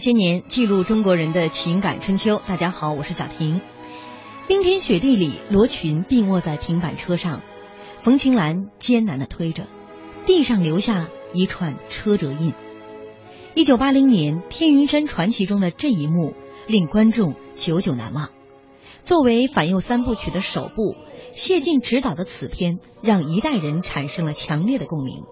[0.00, 2.40] 些年，记录中国人的情感春秋。
[2.46, 3.60] 大家好，我是小婷。
[4.48, 7.42] 冰天雪地里，罗群病卧在平板车上，
[8.00, 9.64] 冯晴兰艰难地推着，
[10.26, 12.54] 地上留下一串车辙印。
[13.54, 16.32] 一九八零年《天云山传奇》中的这一幕
[16.66, 18.30] 令观众久久难忘。
[19.02, 20.96] 作为反右三部曲的首部，
[21.32, 25.24] 谢晋执导的此片让一代人产生了强烈的共鸣。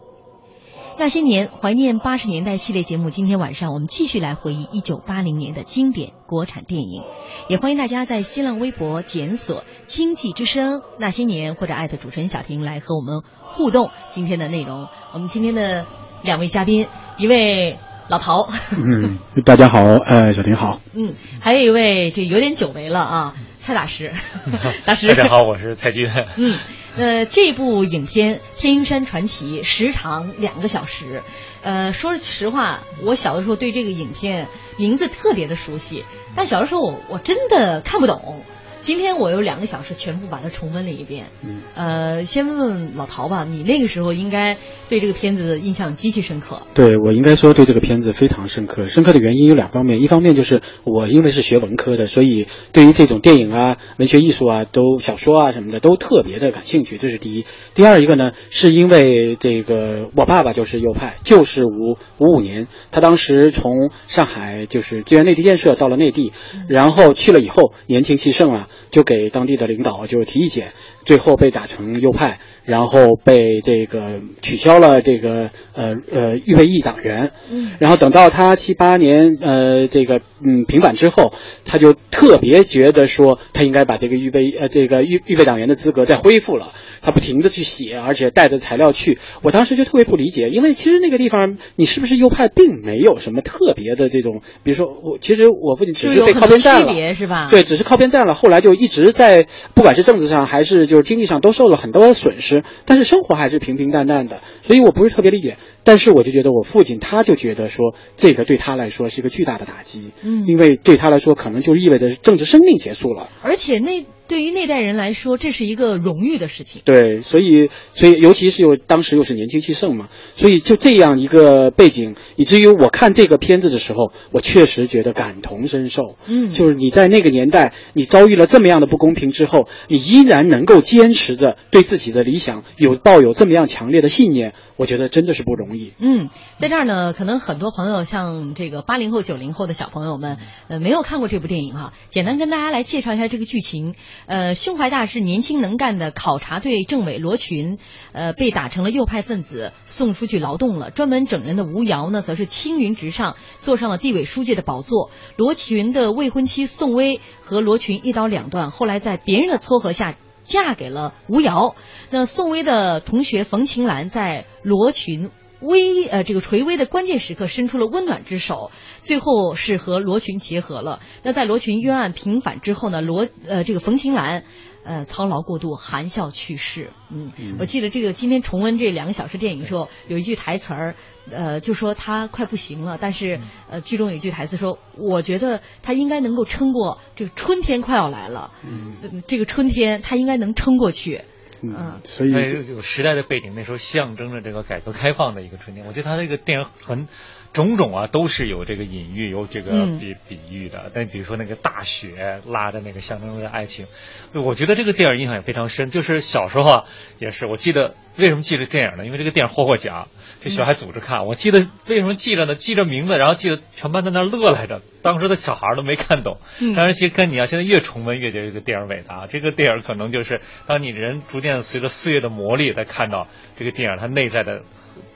[1.01, 7.05] 那些年，怀念八十年代系列节目，今天晚上我们继续来回忆一九八零年的经典国产电影。
[7.49, 14.89] 也欢迎大家在新浪微博检索“经济之声那些年”或者艾特主持人小婷来和我们互动今天的内容。
[15.15, 15.87] 我们今天的
[16.23, 20.81] 两位嘉宾，一位老陶，嗯，大家好，呃，小婷好。
[20.95, 23.37] 嗯，还有一位这有点久违了啊，
[23.69, 24.11] 蔡大师，
[24.87, 26.11] 大师， 大家好，我是蔡军。
[26.37, 26.59] 嗯，
[26.97, 31.23] 呃，这部影片《天云山传奇》时长两个小时。
[31.61, 34.49] 呃，说实话，我小的时候对这个影片
[34.79, 38.43] 名字特别的熟悉，但小的时候我我真的看不懂。
[38.81, 41.27] 今天我有两个小时全部把它重温了一遍。
[41.45, 44.57] 嗯，呃，先问问老陶吧，你那个时候应该
[44.89, 46.63] 对这个片子印象极其深刻。
[46.75, 48.87] 对我应该说对这个片子非常深刻。
[48.87, 57.45] 深刻的原因有两方面，一方面就是我因为是学文科的，所以对于这种电影啊、文学艺术啊、都小说啊什么的都特别的感兴趣，这是第一。
[57.75, 66.33] 第二一个呢，是因为这个我爸爸就是右派，就是五五五年，他当时从上海就是支援内地建设到了内地，
[66.69, 70.73] 然后去了以后年轻气盛啊，就给当地的领导就提意见，
[71.05, 81.33] 最后被打成右派，然后被这个取消了这个呃呃预备役党员，嗯，然后等到他七八年呃这个嗯平反之后，
[81.65, 86.73] 他就特别觉得说他应该把这个预备呃这个预预备党员的资格再恢复了，
[87.03, 96.93] 他不停的去写，而且带着材料去，我当时就特别不理解，因为其实那个地方你是不是右派并没有什么特别的这种，比如说我其实我父亲只是被靠边站了。
[96.93, 97.49] 别是吧？
[97.51, 105.57] 对，只是靠边站了，后来就一直在，不管是政治上还是就是经济上都受了很多的损失，但是生活还是平平淡淡的，所以我不是特别理解。
[105.85, 113.29] 但是我就觉得我父亲他就觉得说这个对他来说是一个巨大的打击，嗯因为对他来说可能就意味着政治生命结束了。
[113.43, 116.83] 而且那对于那代人来说，这是一个荣誉的事情。
[116.85, 126.17] 对，所以所以尤其是又当时又是年轻气盛嘛，所以就这样一个背景，以至于我看这个片子的时候，我确实觉得感同身受。
[126.27, 135.79] 嗯就是你在那个年代，你遭遇了这么样的不公平之后，你依然能够坚持着对自己的理想有抱有这么样强烈的信念，我觉得真的是不容易。
[135.79, 135.93] 易。
[136.01, 141.93] 嗯，在这儿呢，可能很多朋友像这个八零后、九零后的小朋友们，呃，没有看过这部电影哈。
[142.09, 143.95] 简单跟大家来介绍一下这个剧情。
[144.27, 147.79] 呃，胸怀大志、年轻能干的考察队政委罗群，
[148.13, 150.91] 呃，被打成了右派分子，送出去劳动了。
[150.91, 155.11] 专门整人的吴瑶呢，则是青云直上，坐上了地委书记的宝座。
[155.37, 160.17] 罗群的未婚妻宋薇和罗群一刀两断，后来在别人的撮合下。
[160.45, 161.77] 嫁给了吴瑶，
[162.09, 165.29] 那宋薇的同学冯晴兰在罗群
[165.61, 168.71] 危呃这个垂危的关键时刻伸出了温暖之手，
[169.03, 171.01] 最后是和罗群结合了。
[171.23, 174.45] 那在罗群冤案平反之后呢，罗呃这个冯晴兰。
[174.85, 176.93] 呃，操劳过度，含笑去世。
[177.11, 180.95] 嗯，我记得这个今天重温这两个小时电影的时候，有一句台词儿，
[181.31, 183.39] 呃，就说他快不行了，但是
[183.69, 191.21] 呃，剧中有一句台词说，我觉得他应该能够撑过这个春天快要来了，嗯，这个春天他应该能撑过去。
[191.63, 192.33] 嗯，所以
[192.69, 195.87] 有时代的背景，那时候象征着这个改革开放的一个春天。
[195.87, 197.09] 我觉得他这个电影很。
[197.53, 200.91] 种种啊，都是有这个隐喻，有这个比比喻的。
[200.95, 203.87] 但比如说那个大雪拉着那个象征着爱情，
[204.35, 205.91] 我觉得这个电影印象也非常深。
[205.91, 206.85] 就是小时候啊，
[207.19, 209.07] 也是我记得为什么记这电影呢？
[209.07, 210.09] 因为这个电影获过奖，
[210.41, 211.27] 这小孩组织看。
[211.27, 212.55] 我记得为什么记着呢？
[212.55, 214.81] 记着名字，然后记得全班在那乐来着。
[215.03, 216.39] 当时的小孩都没看懂。
[216.77, 219.27] 当然，其实跟你啊，现在越重温越觉得这个电影伟大。
[219.27, 224.63] 这个电影可能就是当你人逐渐随着岁月的磨砺，在看到这个电影它内在的。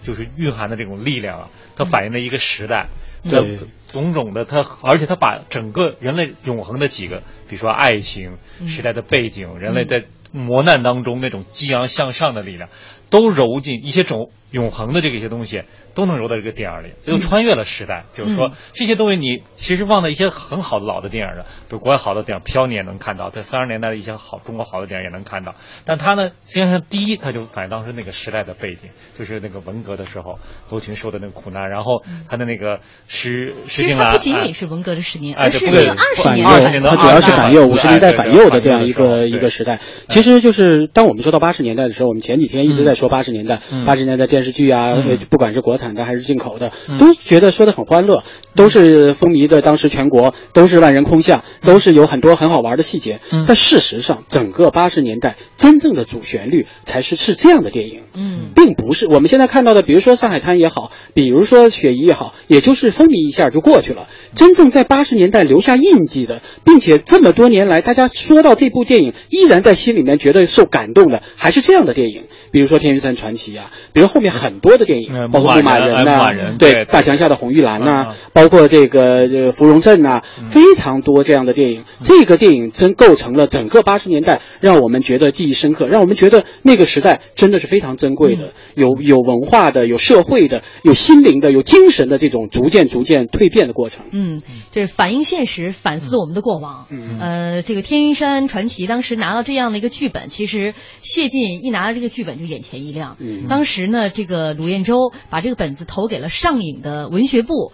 [0.04, 2.88] 就是蕴含的这种力量啊，它反映了一个时代，
[3.24, 3.58] 的
[3.88, 12.68] 种种的它，而且它把整个人类永恒的几个，比如说爱情、时代的背景、人类在磨难当中那种激昂向上的力量，
[13.10, 15.62] 都揉进一些种永恒的这个一些东西。
[15.94, 18.04] 都能揉到这个电影里，又穿越了时代。
[18.14, 25.54] 就是说，这些东西你其实放在一些很好的老的电影的，比如国外好的电影《飘》，你也能看到；在三十年代的一些好中国好的电影也能看到。
[25.84, 28.88] 但它呢，实际上第一，它就反映当时那个时代的背景，
[29.18, 30.38] 就是那个文革的时候，
[30.70, 31.68] 罗群受的那个苦难。
[31.68, 39.78] 然后他的那个石石敬兰，不仅仅是文革的十年，而是那个二十年代，它主要是反右五十年代反右的这样一个一个时代。
[40.08, 46.72] 其实就是当我们说到八十年代的时候，我们前几天一直在说八十年代，八十年代电视剧啊，不管是国产的还是进口的。
[46.98, 48.22] 都觉得说的很欢乐，
[48.54, 53.20] 都是风靡的当时全国，都是万人空巷，都是有很多很好玩的细节。
[53.46, 64.06] 但事实上，整个八十年代真正的主旋律才是是这样的电影，嗯，并不是我们现在看到的，比如说《上海滩》也好，比如说《雪姨》也好，也就是风靡一下就过去了。
[64.34, 72.24] 真正在八十年代留下印记的，并且这么多年来大家说到这部电影依然在心里面觉得受感动的，还是这样的电影。
[72.50, 81.84] 比如说《天云山传奇》啊，比如后面很多的电影，包括《牧马人》呐，对，《大墙下的红玉兰》呐，包括这个《呃芙蓉镇》呐，非常多这样的电影。
[82.02, 94.04] 这个电影真构成了整个八十年代，让我们觉得记忆深刻，让我们觉得那个时代真的是非常珍贵的，有有文化的，有社会的，有心灵的，有精神的这种逐渐逐渐蜕变的过程。
[94.10, 94.42] 嗯，
[94.72, 96.86] 这是反映现实，反思我们的过往。
[96.90, 102.32] 嗯呃，这个《天云山传奇》当时拿到这样的一个剧本，其实谢晋一拿到这个剧本。
[102.32, 103.18] 就眼前一亮。
[103.46, 107.72] 当时呢，这个鲁彦洲把这个本子投给了上影的文学部，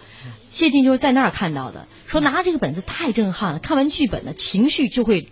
[0.49, 5.27] 谢晋就是在那儿看到的，说拿这个本子太震撼了，看完剧本呢，情绪就会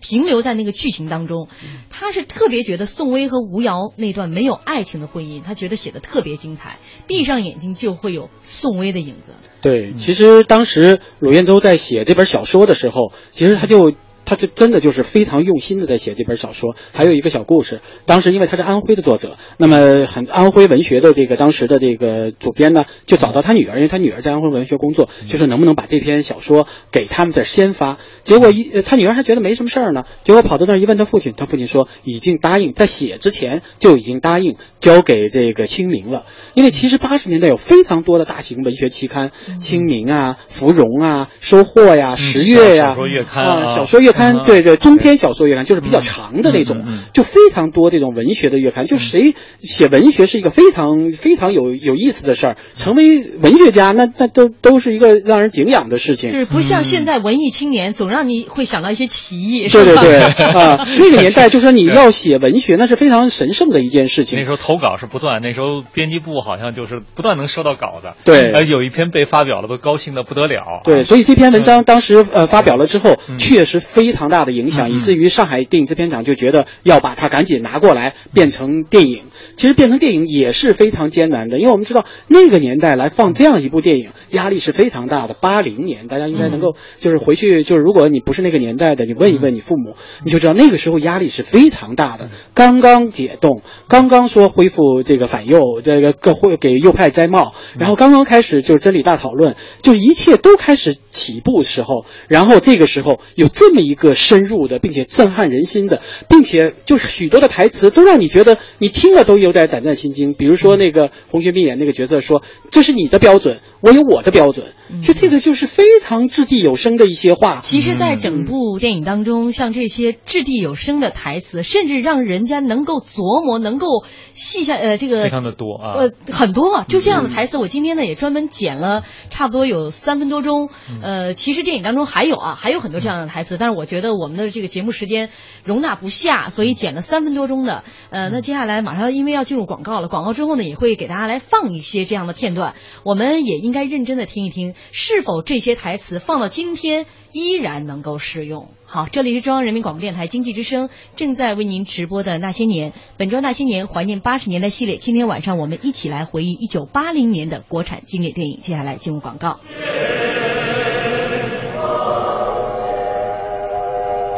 [0.00, 1.48] 停留在那个剧情当中。
[1.90, 9.34] 他是特别觉得宋薇和吴瑶那段没有爱情的婚姻，他觉得写的特别精彩，闭上眼睛就会有宋薇的影子。
[9.60, 13.92] 对，其实当时鲁彦洲在写这本小说的时候，其实他就。
[14.24, 17.80] 他就真的就是非常用心的在写这本小说，还有一个小故事。
[18.06, 27.98] 当时因为他是安徽的作者，那么很安徽文学的这个当时的这个主编呢，就找到他女儿，因为他女儿在安徽文学工作，就是能不能把这篇小说给他们这先发。
[28.22, 36.24] 结果一他女儿还觉得没什么事儿呢，结果跑到那儿一问他父亲，他父亲说已经答应在写之前就已经答应交给这个清明了。
[36.54, 44.13] 因为其实八十年代有非常多的大型文学期刊，清明啊、芙蓉啊、收获呀、十月呀，小说月刊啊，小说月。
[44.14, 48.86] 刊对对，中篇小说月刊就是比较长的那种，就非常多这种文学的月刊。
[48.86, 56.30] 就谁写文学是一个非常非常有有意思的事儿，成为文学家那那都都是一个让人敬仰的事情。
[56.30, 64.38] 就是不像现在文艺青年总让你会想到一些歧义，对对对啊， 那个年代就说你要写文学那是非常神圣的一件事情。
[64.38, 68.12] 那时候投稿是不断，那时候编辑部好像就是不断能收到稿子。
[68.24, 70.82] 对，呃，有一篇被发表了，都高兴的不得了。
[70.84, 74.03] 对，所以这篇文章当时呃发表了之后，确实非。
[74.04, 79.22] 非常大的影响，以至于上海电影制片厂就觉得要把它赶紧拿过来变成电影。
[79.56, 85.34] 其实变成电影也是非常艰难的，因为我们知道那个年代来放这样一部电影，压力是非常大的。
[85.34, 92.28] 八零年，大家应该能够就是回去，就是如果你不是那个年代的，你问一问你父母，你就知道那个时候压力是非常大的。
[92.52, 110.34] 刚刚解冻，刚刚说恢复这个反右，这个各会给右派摘帽，然后刚刚开始就是真理大讨论，就是一切都开始起步时候，然后这个时候有这么一个深入的，并且震撼人心的，并且就是许多的台词都让你觉得你听了都有点胆战心惊。
[110.34, 114.66] 比如说那个洪学斌演那个角色说：“这是你的标准，我有我的标准。”
[115.02, 117.60] 就这个就是非常掷地有声的一些话。
[117.62, 130.70] 其实，在整部电影当中，像这些掷地有声的台词，甚至让人家能够琢磨、能够细下呃这个非常的多啊，呃很多啊，就这样的台词，我今天呢也专门剪了差不多有三分多钟。
[131.02, 135.30] 呃，其实电影当中还有啊，还有很多这样的台词，但是我觉得我们的这个节目时间
[135.64, 137.84] 容纳不下，所以剪了三分多钟的。
[138.10, 142.74] 呃，那接下来马上因为要进入广告了，广告之后呢也会给大家来放一些这样的片段，
[143.04, 148.68] 我们也应该认真的听一听，是否这些台词放到今天依然能够适用。
[148.84, 158.60] 好，这里是中央人民广播电台经济之声正在为您直播的那些年，本周那些年怀念八十年代系列，今天晚上我们一起来回忆一九八零年的国产经典电影。
[158.60, 159.58] 接下来进入广告。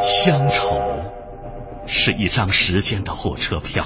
[0.01, 0.77] 乡愁
[1.85, 3.83] 是一张时间的火车票，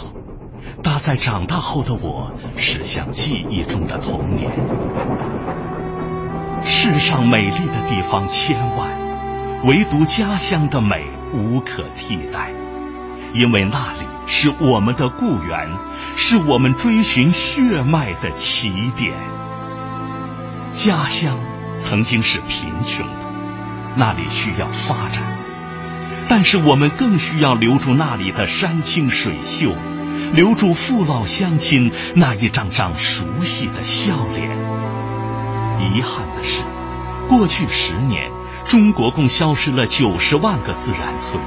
[0.84, 4.50] 搭在长大后的我驶向记忆中的童年。
[6.64, 8.90] 世上美丽的地方千万，
[9.66, 12.52] 唯独家乡的美无可替代，
[13.34, 15.70] 因为那里是我们的故园，
[16.16, 19.14] 是我们追寻血脉的起点。
[20.72, 21.40] 家乡
[21.78, 23.26] 曾经是贫穷的，
[23.96, 25.24] 那里需要发展。
[26.30, 29.74] 但是我们更需要留住那里的山清水秀，
[30.34, 34.71] 留住父老乡亲那一张张熟悉的笑脸。
[35.82, 36.64] 遗憾的是，
[37.30, 38.32] 过去十年，
[38.66, 41.42] 中国共消失了九十万个自然村，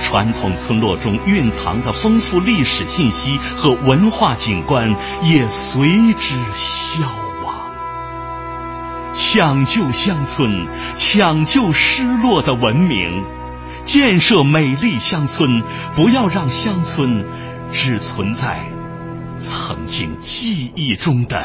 [0.00, 7.04] 传统村落中蕴藏的丰富历史信息和文化景观也随之消
[7.44, 7.54] 亡。
[9.12, 13.24] 抢救乡村，抢救失落的文明。
[13.84, 15.48] 建设美丽乡村，
[15.96, 17.26] 不要让乡村
[17.72, 18.70] 只存在
[19.38, 21.44] 曾经记忆中的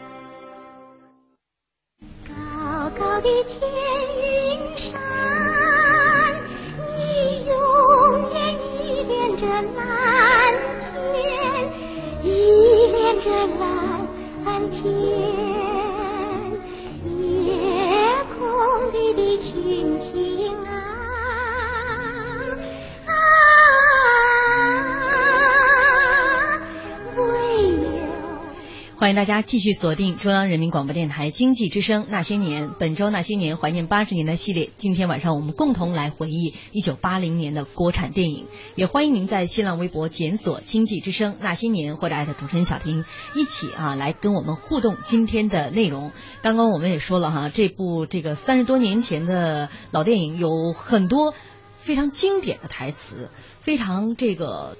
[3.21, 3.90] 的天
[29.11, 34.69] 迎大家继续锁定中央人民广播电台经济之声《那些年》，本周《那些年》怀念八十年代系列。
[34.77, 38.47] 今天晚上我们共同来回忆一九八零年的国产电影。
[38.75, 43.03] 也欢迎您在新浪微博检索“经济之声那些年”或者艾特主持人小婷，
[43.35, 46.11] 一起啊来跟我们互动今天的内容。
[46.41, 51.33] 刚刚我们也说了哈，这部这个三十多年前的老电影有很多
[51.79, 54.77] 非常经典的台词，非常这个。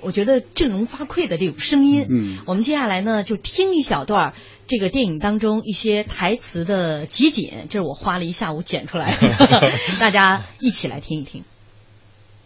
[0.00, 4.34] 我觉得振聋发聩的这种声音，嗯，我们接下来呢就听一小段
[4.66, 11.44] 这个电影当中一些台词的集锦，这是我花了一下午剪出来的， 大家一起来听一听。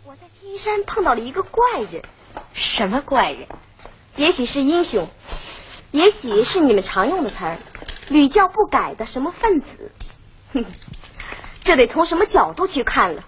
[0.04, 2.02] 我在天山碰到了一个怪人，
[2.54, 3.49] 什么怪人？
[4.16, 5.09] 也许是英雄，
[5.90, 7.59] 也许是你们常用的词儿，
[8.09, 9.92] 屡教不改的什么分子。
[10.52, 10.64] 哼，
[11.64, 13.25] 这得从什么角度去看了？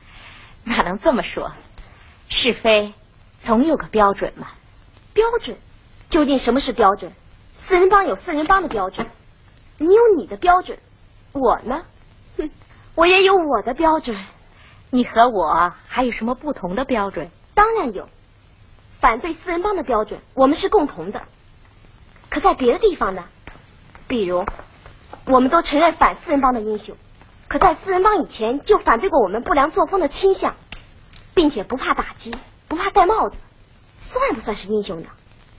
[0.64, 1.52] 哪能这么说？
[2.28, 2.92] 是非
[3.46, 4.48] 总有个标准嘛。
[5.14, 5.56] 标准？
[6.10, 7.12] 究竟什么是标准？
[7.56, 9.06] 四人帮有四人帮的标准，
[9.78, 10.78] 你有你的标准，
[11.32, 11.82] 我呢？
[12.36, 12.50] 哼，
[12.94, 14.16] 我也有我的标准。
[14.90, 17.30] 你和我还有什么不同的标准？
[17.54, 18.08] 当然有，
[19.00, 21.22] 反对四人帮的标准我们是共同的。
[22.28, 23.24] 可在别的地方呢？
[24.06, 24.44] 比如，
[25.26, 26.96] 我们都承认反四人帮的英雄，
[27.48, 30.54] 可在四人帮以前就反对过我们不良作风的倾向，
[31.34, 32.32] 并且不怕打击，
[32.76, 33.36] 不怕戴帽子，
[34.00, 35.08] 算不算是英雄呢？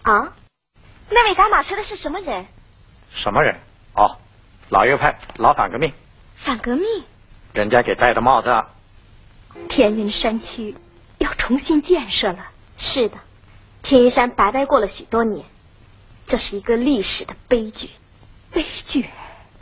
[0.03, 0.33] 啊？
[1.09, 2.45] 那位打马车的是什么人？
[3.11, 3.55] 什么人？
[3.95, 4.17] 哦，
[4.69, 5.91] 老右派，老反革命。
[6.35, 6.85] 反革命？
[7.53, 8.63] 人家给戴的帽子。
[9.67, 10.75] 天云山区
[11.17, 12.49] 要重新建设了。
[12.77, 13.17] 是的，
[13.81, 15.43] 天云山白白过了许多年，
[16.27, 17.89] 这是一个历史的悲剧。
[18.51, 19.09] 悲剧？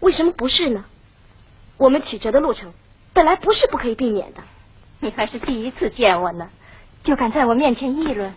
[0.02, 0.84] 为什么不是呢？
[1.78, 2.74] 我们曲折的路程
[3.14, 4.44] 本来不是不可以避免的。
[5.00, 6.50] 你还是第一次见我呢，
[7.06, 8.34] 就敢在我面前议论？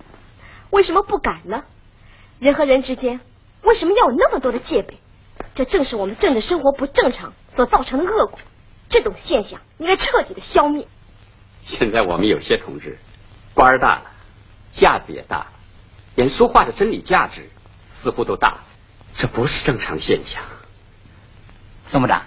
[0.71, 1.65] 为什么不敢呢？
[2.39, 3.19] 人和人之间
[3.63, 4.99] 为什么要有那么多的戒备？
[5.55, 8.39] 这正是我们政治生活不正常所造成的恶果。
[8.91, 10.87] 这种现象应该彻底的消灭。
[11.61, 12.99] 现在我们有些同志
[13.55, 14.11] 官儿大了，
[14.73, 15.47] 架子也大了，
[16.15, 17.49] 连说话的真理价值
[18.03, 18.61] 似乎都大了，
[19.17, 20.43] 这不是正常现象。
[21.87, 22.23] 宋部长，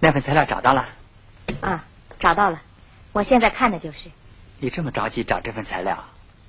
[0.00, 0.88] 那份材料找到了？
[1.60, 1.84] 啊，
[2.18, 2.60] 找到了，
[3.12, 4.10] 我现在看的就是。
[4.62, 6.04] 你这么着急找这份材料，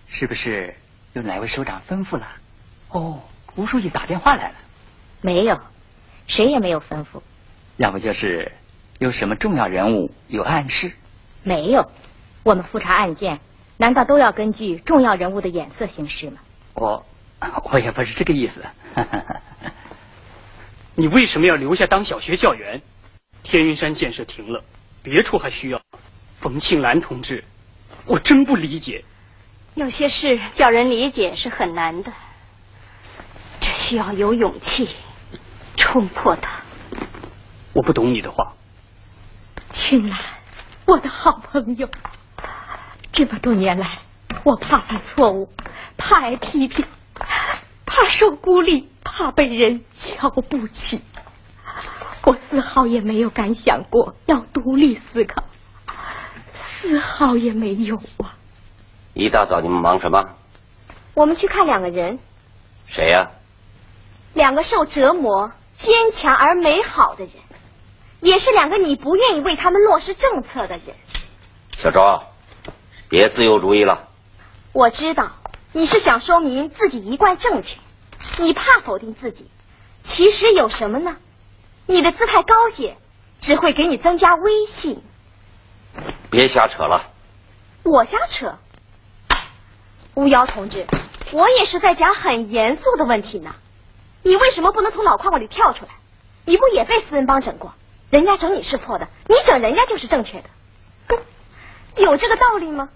[0.10, 0.76] 是不是
[1.14, 2.28] 有哪位首长吩咐了？
[2.90, 3.22] 哦，
[3.56, 4.56] 吴书记打电话来了。
[5.22, 5.58] 没有，
[6.28, 7.22] 谁也没有吩咐。
[7.78, 8.52] 要不就是
[9.00, 10.92] 有什么重要人物有暗示？
[11.44, 11.90] 没有，
[12.44, 13.40] 我们复查案件，
[13.78, 16.40] 难道都要根据重要人物的眼色行事吗？
[16.74, 17.06] 我
[17.72, 18.62] 我也不是这个意思。
[20.96, 22.82] 你为什么要留下当小学教员？
[23.42, 24.62] 天云山建设停了，
[25.02, 25.82] 别处还需要。
[26.42, 27.44] 冯庆兰同志，
[28.06, 29.06] 我真不理解。
[29.76, 32.12] 有些事叫人理解是很难的，
[33.60, 34.90] 这需要有勇气
[35.78, 36.62] 冲破它。
[37.74, 38.54] 我不懂你的话。
[39.72, 40.20] 青兰，
[40.86, 41.90] 我的好朋友，
[43.14, 44.00] 这么多年来，
[44.44, 45.50] 我怕犯错误，
[45.98, 46.86] 怕挨批评。
[47.86, 51.02] 怕受孤立，怕被人瞧不起，
[52.24, 55.44] 我丝毫也没有敢想过要独立思考，
[56.82, 58.34] 丝毫也没有啊！
[59.14, 60.30] 一大早你们忙什么？
[61.14, 62.18] 我们去看两个人。
[62.88, 63.30] 谁呀？
[64.34, 67.34] 两个受折磨、坚强而美好的人，
[68.20, 70.96] 也是两个你不愿意为他们落实政策的人。
[71.78, 72.24] 小周，
[73.10, 74.08] 别自由主义了。
[74.74, 75.34] 我知道。
[75.74, 77.78] 你是想说明自己一贯正确，
[78.40, 79.50] 你怕否定自己，
[80.04, 81.16] 其实有什么呢？
[81.86, 82.98] 你的姿态高些，
[83.40, 85.02] 只会给你增加威信。
[86.32, 87.12] 别瞎扯了。
[87.84, 88.58] 我瞎扯？
[90.16, 90.86] 巫妖同志，
[91.34, 93.54] 我也是在讲很严肃的问题呢。
[94.24, 95.92] 你为什么不能从老框框里跳出来？
[96.46, 97.74] 你不也被四人帮整过？
[98.10, 100.50] 人家整你是错的，你整人家就是正确的。
[101.10, 101.18] 哼，
[101.98, 102.90] 有这个道理吗？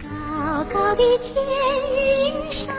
[0.00, 1.44] 高高的天
[1.92, 2.74] 云山，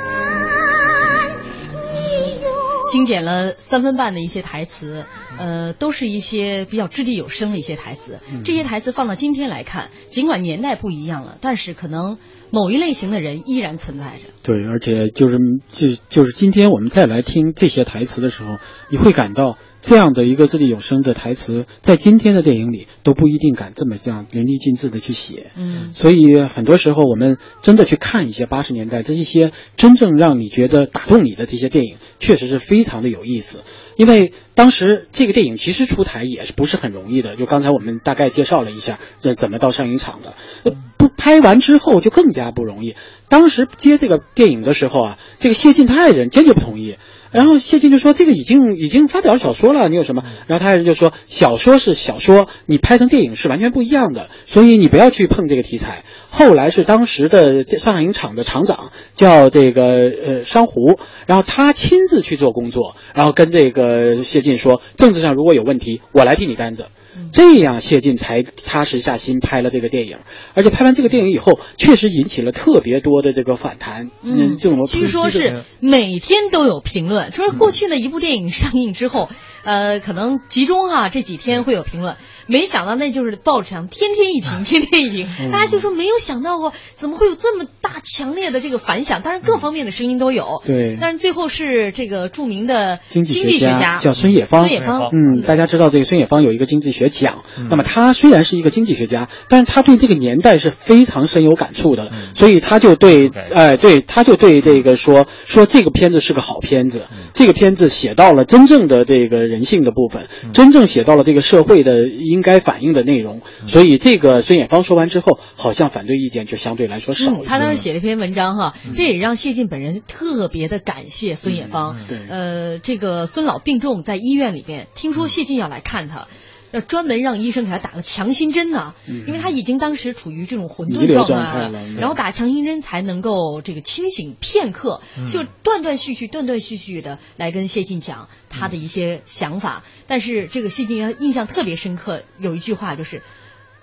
[2.91, 5.05] 精简了三分半的一些台词，
[5.37, 8.19] 呃，都是一些比较掷地有声的一些台词。
[8.43, 12.17] 这些台词放到今天来看，尽管年代不一样了，但是可能
[12.51, 14.31] 某一类型的人依然存在着。
[14.43, 15.37] 对，而且就是
[15.69, 18.57] 就就是今天我们再来听这些台词的时候，
[18.91, 19.57] 你会感到。
[19.81, 25.47] 这样的一个掷地有声的台词，在今天的电影里都不一定敢这么这样淋漓尽致的去写。
[25.57, 33.61] 嗯，所以很多时候我们真的去看一些八十年代这一些真正让你觉得打动你的这些电影，确实是非常的有意思。
[33.97, 37.35] 因为当时这个电影其实出台也是不是很容易的。
[37.35, 40.75] 就刚才我们大概介绍了一下，这怎么到上影厂的，不
[41.21, 42.95] 拍完之后就更加不容易。
[43.29, 46.97] 当时接这个电影的时候啊，这个谢晋他爱人坚决不同意。
[47.29, 66.87] 然后谢晋就说：“这个已经已经发表小说了，你有什么？”然后他爱人就说：“小说是小说，你拍成电影是完全不一样的，所以你不要去碰这个题材。”后来是当时的上海影厂的厂长叫这个呃商胡，然后他亲自去做工作，然后跟这个谢晋说：“政治上如果有问题，我来替你担着。”
[67.31, 70.19] 这样谢晋才踏实下心拍了这个电影，
[70.53, 74.09] 而且拍完这个电影以后，确实引起了特别多的这个反弹。
[74.23, 79.29] 嗯，这种据说是每天都有评论，说是过去的一部电影上映之后，
[79.63, 82.17] 呃，可能集中哈这几天会有评论。
[82.51, 89.21] 没想到那就是报纸上天天一评，天天一评，大家就说没有想到过怎么会有这么大强烈的这个反响。
[89.21, 90.97] 当然各方面的声音都有，对。
[90.99, 97.43] 但是最后是这个著名的经济学家叫孙野芳，孙野芳，嗯，大家知道这个孙野芳有一个经济学奖。
[97.69, 112.07] 那么他虽然是一个经济学家，但是他对这个年代是非常深有感触的，所以他就对，哎，对，他就对这个说说这个片子是个好片子，这个片子写到了真正的这个人性的部分，真正写到了这个社会的
[112.41, 113.41] 应该反映的内容。
[113.67, 117.43] 所以这个孙远芳说完之后，好像反对意见就相对来说少。
[117.45, 121.95] 他当时写了一篇文章哈，这也让谢晋本人特别的感谢孙远芳。
[122.09, 126.27] 对，呃，这个孙老病重在医院里边，听说谢晋要来看他。
[126.71, 129.25] 要专门让医生给他打了强心针呢，嗯。
[129.27, 135.29] 因为他已经当时处于这种混沌状态了然后打强心针才能够这个清醒片刻，嗯。
[135.29, 139.83] 就断断续续、断断续续的来跟谢晋讲他的一些想法。
[140.07, 143.21] 但是这个谢晋让印象特别深刻，有一句话就是，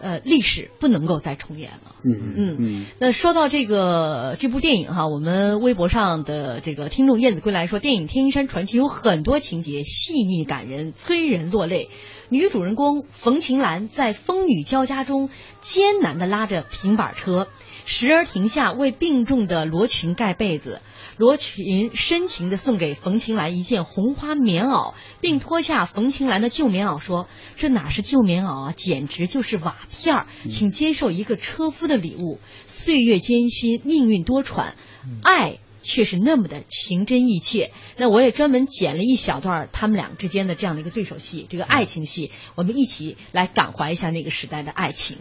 [0.01, 1.97] 呃，历史不能够再重演了。
[2.05, 11.89] 嗯嗯嗯，那说到这个这部电影哈，我们微博上的这个听众燕子归来说，电影《天云山传奇》有很多情节细腻感人，催人落泪。
[12.31, 15.31] 女主人公冯晴岚在风雨交加中
[15.61, 17.49] 艰难地拉着平板车，
[17.91, 20.83] 时而停下为病重的罗群盖被子。
[21.17, 32.39] 罗群深情地送给冯晴兰一件红花棉袄，并脱下冯晴兰的旧棉袄，说：“这哪是旧棉袄啊，简直就是瓦片儿，请接受一个车夫的礼物。
[32.67, 34.75] 岁月艰辛，命运多舛，
[35.23, 37.71] 爱。”却是那么的情真意切。
[37.97, 45.19] 那我也专门剪了一小段他们俩之间的这样的一个对手戏，这个爱情戏，我们一起来感怀一下那个时代的爱情。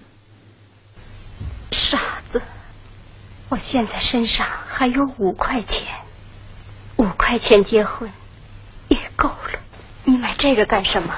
[1.72, 2.42] 傻子，
[3.50, 5.88] 我现在身上还有五块钱，
[6.98, 8.12] 五块钱结婚
[8.90, 9.60] 也够了。
[10.04, 11.16] 你买这个干什么？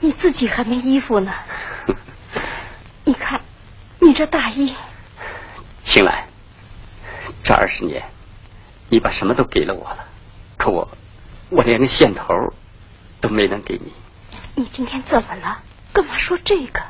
[0.00, 1.32] 你自己还没衣服呢。
[3.04, 3.40] 你看，
[4.00, 4.72] 你这大衣，
[5.84, 6.28] 青兰，
[7.42, 8.04] 这二十年，
[8.88, 10.06] 你把什么都给了我了，
[10.56, 10.88] 可我，
[11.50, 12.32] 我连个线头
[13.20, 13.92] 都没能给你。
[14.54, 15.60] 你今天怎么了？
[15.92, 16.80] 干嘛说这个？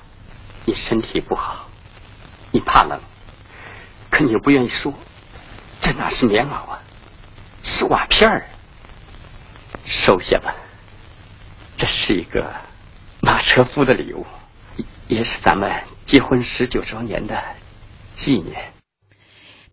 [0.66, 1.66] 你身体不好，
[2.50, 3.00] 你怕冷，
[4.10, 4.92] 可你又不愿意说，
[5.80, 6.78] 这哪是棉袄啊，
[7.62, 8.46] 是瓦片儿。
[9.86, 10.54] 收下吧，
[11.76, 12.54] 这是一个
[13.20, 14.26] 马车夫的礼物，
[15.06, 15.72] 也是咱们
[16.04, 17.42] 结婚十九周年的
[18.14, 18.70] 纪念。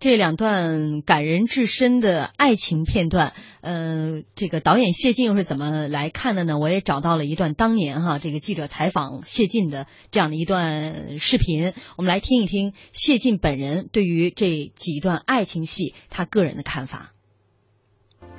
[0.05, 6.59] 这两段感人至深的爱情片段，呃，这个导演谢晋又是怎么来看的呢？
[6.59, 17.09] 我也找到了一段当年哈这个记者采访谢晋的这样的一段视频，我们来听一听谢晋本人对于这几段爱情戏他个人的看法。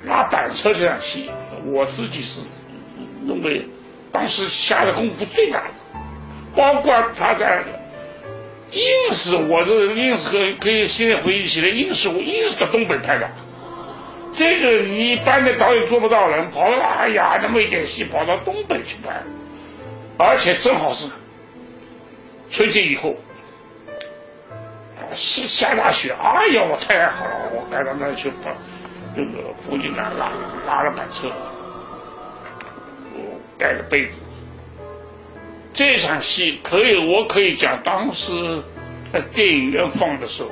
[0.05, 1.29] 拉板车这场戏，
[1.75, 2.43] 我自己是
[3.25, 3.67] 认为
[4.13, 5.69] 当时下的功夫最大，
[6.55, 7.86] 包括他在。
[8.71, 13.29] 硬是我这硬是可可以现在回忆起来，硬是我硬是在东北拍的，
[14.33, 19.23] 这个你一般的导演做不到的，跑到哎呀那么一点戏跑到东北去拍，
[20.17, 21.09] 而且正好是
[22.49, 23.15] 春节以后，
[25.11, 28.51] 是下大雪，哎呀我太好了，我赶到那去把
[29.15, 30.29] 那个冯金兰拉
[30.67, 31.29] 拉了板车，
[33.15, 34.26] 我盖了被子。
[35.77, 38.63] 这场戏可以，我可以讲，当时
[39.13, 40.49] 在电影院放的时候，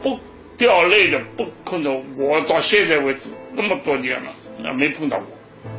[0.00, 0.16] 不
[0.56, 1.96] 掉泪的，不可能。
[2.16, 4.30] 我到现在为止那么多年了，
[4.62, 5.26] 那没碰到过。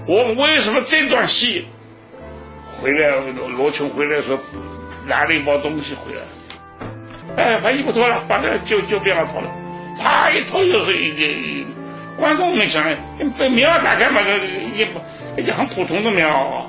[0.09, 1.65] 我为什么这段戏
[2.81, 4.41] 回来，罗琼回来的时候
[5.07, 6.21] 拿了一包东西回来，
[7.37, 9.49] 哎，把衣服脱了，把那个旧旧棉袄脱了，
[9.97, 11.65] 啪一脱就是一一
[12.19, 12.83] 观众没想，
[13.39, 14.19] 被棉袄打开嘛，
[14.75, 14.81] 一
[15.41, 16.65] 一件很普通的棉袄。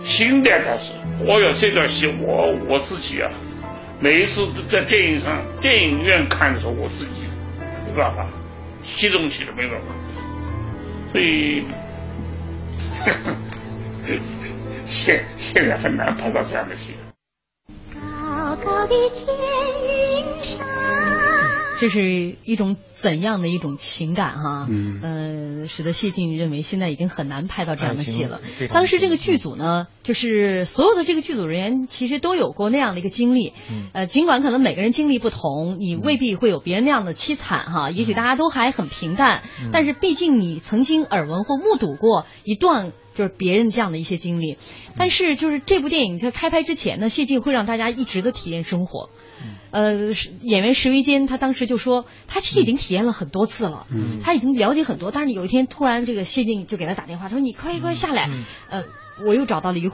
[0.00, 0.94] 新的开始，
[1.26, 3.30] 我有这段戏，我我自己啊，
[4.00, 7.12] 每一次在电影上电影院看的时候，我自己
[7.86, 8.26] 没办法
[8.82, 9.86] 激动起来，没办法，
[11.12, 11.64] 所以
[14.84, 16.94] 现现在很难拍到这样的戏。
[17.92, 19.26] 高高的天
[19.84, 20.66] 云上。
[21.80, 24.66] 这是一种怎样的一种情感哈？
[24.68, 24.98] 嗯，
[25.62, 28.40] 呃，使得谢晋认为现在已经很难拍到这样的戏了。
[28.72, 33.52] 当时这个剧组呢，就是所有的这个剧组人员其实都有过那样的一个经历。
[33.70, 42.92] 嗯呃，尽管可能每个人经历不同，你未必会有别人那样的凄惨哈，也许大家都还很平淡，嗯但是毕竟你曾经耳闻或目睹过一段。
[43.16, 44.58] 就是别人这样的一些经历，
[44.96, 49.10] 但是就是这部电影它开拍之前呢，谢晋会让大家一直的体验生活。
[49.72, 54.20] 呃，演员石维坚他当时就说，他其实已经体验了很多次了，嗯。
[54.22, 58.44] 他已经了解很多，但是有一天突然这个谢晋就给他打电话，他说你快快下来，嗯。
[58.70, 58.84] 呃，
[59.26, 59.90] 我又找到了一个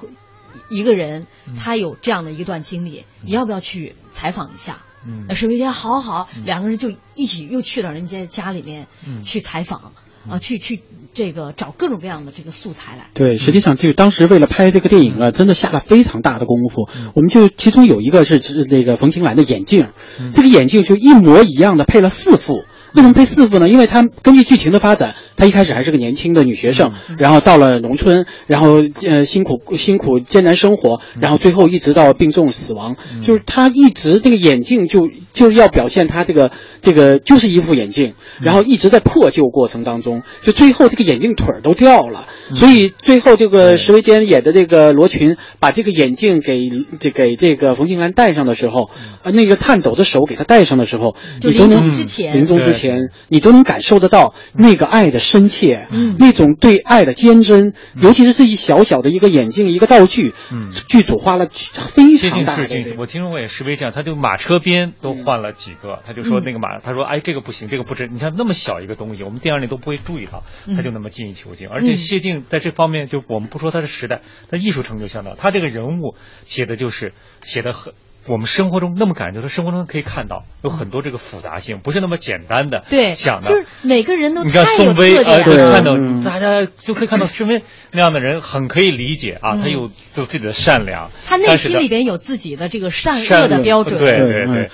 [0.71, 1.27] 一个人，
[1.59, 4.79] 他有这样的一段经历，你要不要去采访一下？
[5.07, 5.27] 嗯。
[5.29, 9.25] 那石维坚好好好，两个人就一起又去到人家家里面嗯。
[9.25, 9.93] 去采访，
[10.29, 13.07] 啊，去去这个找各种各样的这个素材来。
[13.15, 16.89] 对，实际上就是当时为了拍这个电影啊，真的下了非常大的功夫。
[17.15, 19.89] 我们就其中有一个是是那个冯清兰的眼镜，
[20.33, 22.65] 这个眼镜就一模一样的配了四副。
[22.95, 23.69] 为什么配四副呢？
[23.69, 36.53] 因为他根据剧情的发展，他一开始还是个年轻的女学生，然后到了农村，然后呃辛苦辛苦艰难生活，然后最后一直到病重死亡，就是他一直这个眼镜就就是要表现他这个
[36.83, 46.69] 这个就是一副眼镜，然后一直在破旧过程当中，就最后这个眼镜腿儿都掉了，所以最后这个石维坚演的这个罗群把这个眼镜给
[47.01, 48.89] 这给这个冯静兰戴上的时候，
[49.25, 56.17] 呃那个颤抖的手给他戴上的时候，就你都能临终之前临终之前你都能感受得到那个爱的深切，嗯。
[56.19, 60.71] 那种对爱的坚贞，尤其是这一小小的一个眼镜一个道具，嗯。
[60.89, 70.77] 剧组花了非常大的是近，我听说过也是为这样，他就马车边都换了几个，他就说嗯那个马，他说哎这个不行，这个不值，你看那么小一个东西，我们电影里都不会注意到，嗯。
[70.77, 71.97] 他就那么精益求精，而且嗯。
[71.97, 74.21] 谢晋在这方面就我们不说他的时代，
[74.51, 77.95] 他艺术成就相当，他这个人物写的就是写的很。
[78.27, 83.49] 我们生活中那么感觉，他生活中可以看到有很多这个复杂性，不是那么简单的对，想的。
[83.51, 85.67] 就是每个人都你看太有宋威，特呃，点了。
[85.67, 89.89] 就看到嗯大家就可以看到宋威那样的人很可以理解啊，嗯他有有
[90.27, 93.99] 自己的善良，他内心里边有自己的这个善善恶的标准。
[93.99, 94.71] 对对嗯对。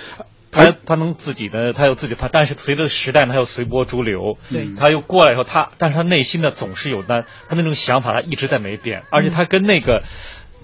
[0.53, 4.37] 他他能自己的，他有自己他，但是随着时代呢，他又随波逐流。
[4.51, 10.03] 对他又过来以后，他但是他内心呢总是有那他那种想法，他一直在没变，而且他跟那个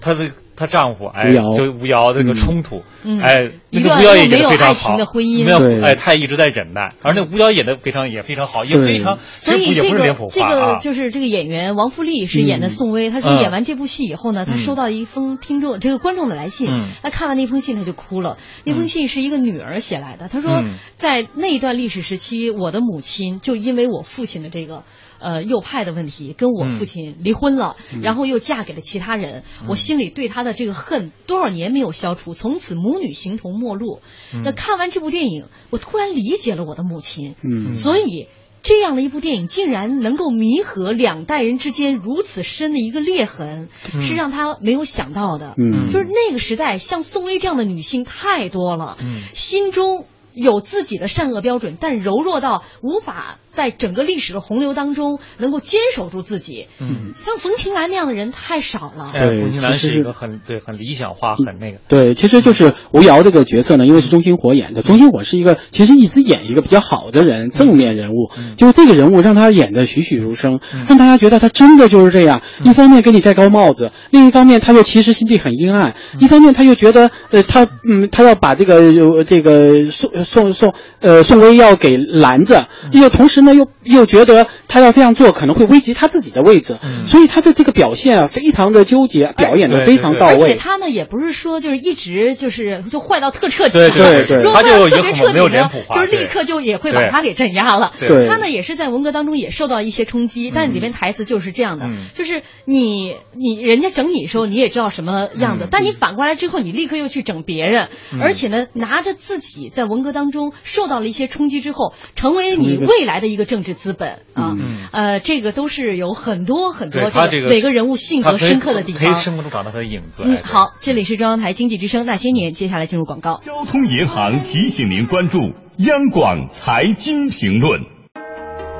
[0.00, 3.20] 他的她丈夫哎就吴瑶这个冲突，嗯。
[3.20, 5.44] 哎，那一段个吴瑶也演又没有得非常好爱情的，婚姻。
[5.44, 9.98] 没有哎，她也一直在忍耐，而那吴瑶演的非常也非常好，也非常，所以这个
[10.30, 10.40] 这。
[10.48, 18.38] 个就是这个演员王富丽是演的嗯宋薇，他说嗯演完这部戏以后呢，她嗯收到一封听众这个观众的来信嗯，他看完那封信她就哭了。
[18.64, 20.74] 那封信是一个女儿写来的，她说嗯。
[20.96, 24.82] 在那一段历史时期，我的母亲就因为我父亲的这个。
[25.20, 34.00] 呃，右派的问题，跟我父亲离婚了，然后又嫁给了其他人，我心里对他的这个恨多少年没有消除，从此母女形同陌路。
[34.44, 37.74] 那看完这部电影，我突然理解了我的母亲，嗯。
[37.74, 38.28] 所以
[38.62, 44.02] 这样的一部电影竟然能够弥合两代人之间如此深的一个裂痕，嗯。
[44.02, 45.54] 是让他没有想到的。
[45.58, 45.90] 嗯。
[45.90, 49.22] 就是那个时代，像宋薇这样的女性太多了，嗯。
[49.34, 56.68] 心中有自己的善恶标准，但柔弱到无法在整个历史的洪流当中能够坚守住自己。
[56.80, 59.10] 嗯，像冯清兰那样的人太少了。
[59.12, 59.88] 哎，对冯清兰是。
[59.90, 61.78] 是一个很对很理想化、很那个。
[61.88, 72.42] 对，其实就是吴瑶这个角色呢，因为是钟欣火演的，钟欣火是一个其实一直演一个比较好的人，正面人物，就是这个人物让他演的栩栩如生，让大家觉得他真的就是这样。
[72.64, 90.54] 一方面给你戴高帽子，另一方面他又其实心地很阴暗，一方面他又觉得呃他嗯他要把这个呃这个宋宋宋呃宋威要给拦着，又同时呢又又觉得他要这样做可能会危及他自己的位置，所以他的这个表现啊非常的纠结，表演的非常到位而且。
[90.56, 97.92] 他呢，也不是说就是一直就是就坏到特彻底，对对对如果坏到特别彻底很没有脸呢谱，化就是立刻就也会把他给镇压了。
[97.98, 119.22] 对他呢也是在文革当中也受到一些冲击，但是里面台词就是这样的，就是你你人家整你的时候你也知道什么样子，但你反过来之后你立刻又去整别人，嗯而且呢拿着自己在文革当中受到了一些冲击之后，成为你未来的一个政治资本啊，嗯呃，这个都是有很多很多对他这个每个人物性格深刻的地方可以方。
[119.22, 120.22] 生活中找到他的影子。
[120.22, 123.38] 嗯，哎好，这里是中央台经济之声那些年，接下来进入广告。
[123.42, 125.38] 交通银行提醒您关注
[125.78, 127.80] 央广财经评论。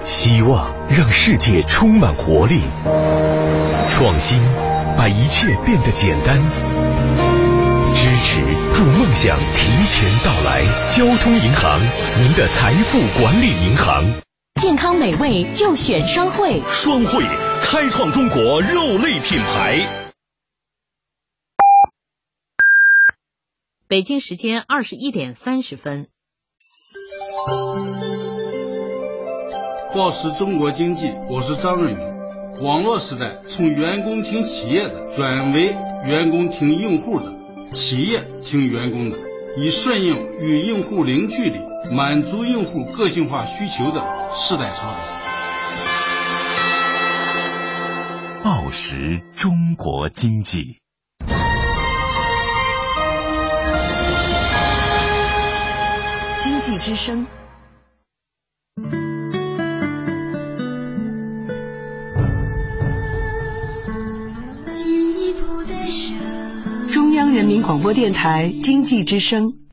[0.05, 2.61] 希望让世界充满活力，
[3.90, 4.40] 创新
[4.97, 6.38] 把一切变得简单，
[7.92, 8.42] 支持
[8.73, 10.62] 助梦想提前到来。
[10.88, 11.81] 交通银行，
[12.21, 14.28] 您的财富管理银行。
[14.61, 17.23] 健康美味就选双汇，双汇
[17.62, 20.11] 开创中国肉类品牌。
[23.87, 26.09] 北京时间二十一点三十分。
[29.94, 32.05] 报时中国经济，我是张瑞明。
[32.61, 35.68] 网络时代，从员工听企业的转为
[36.05, 37.33] 员工听用户的，
[37.73, 39.18] 企业听员工的，
[39.57, 45.18] 以顺应与用户零距离，满足用户个性化需求的世代潮流。
[48.44, 50.81] 报时中国经济。
[56.40, 57.27] 经济之声。
[66.92, 69.68] 中央人民广播电台经济之声。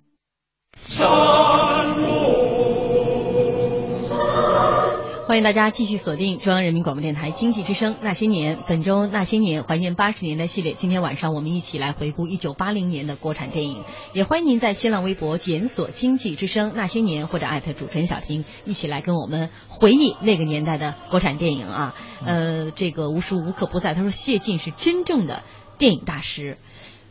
[5.36, 10.71] 欢迎大家继续锁定中央人民广播电台经济之声《那些年》，本周《那些年》怀念八十年代系列。
[10.71, 21.95] 今天晚上我们一起来回顾一九八零年的国产电影，也欢迎您在新浪微博检索“经济之声那些年”或者艾特主持人小婷，一起来跟我们回忆那个年代的国产电影啊。
[22.26, 23.93] 呃，这个无时无刻不在。
[23.93, 25.43] 他说谢晋是真正的
[25.78, 26.58] 电影大师。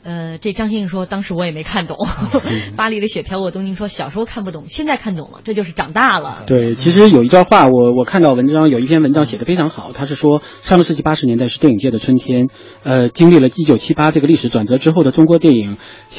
[0.05, 1.97] 呃，这张先生说，当时我也没看懂。
[2.77, 6.45] 巴黎的雪飘过东京，说小时候看不懂，现在看懂了，这就是长大了。
[6.47, 12.49] 对，其实有一段话，我我看到文章有一篇文章写的非常好，他是说上个世纪八十年代是电影界的春天，
[12.83, 15.79] 呃，经历了一九七八这个历史转折之后的中国电影，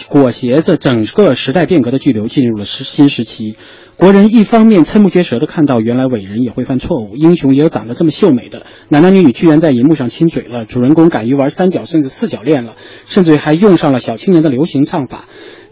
[0.10, 3.56] 裹挟着整个时代变革的巨流，进入了时新时期。
[3.98, 15.26] 国人一方面瞠目结舌的看到原来伟人也会犯错误，英雄也有长得这么秀美的，男男女女居然在荧幕上亲嘴了，主人公敢于玩三角甚至四角恋了，甚至还用上了小青年的流行唱法。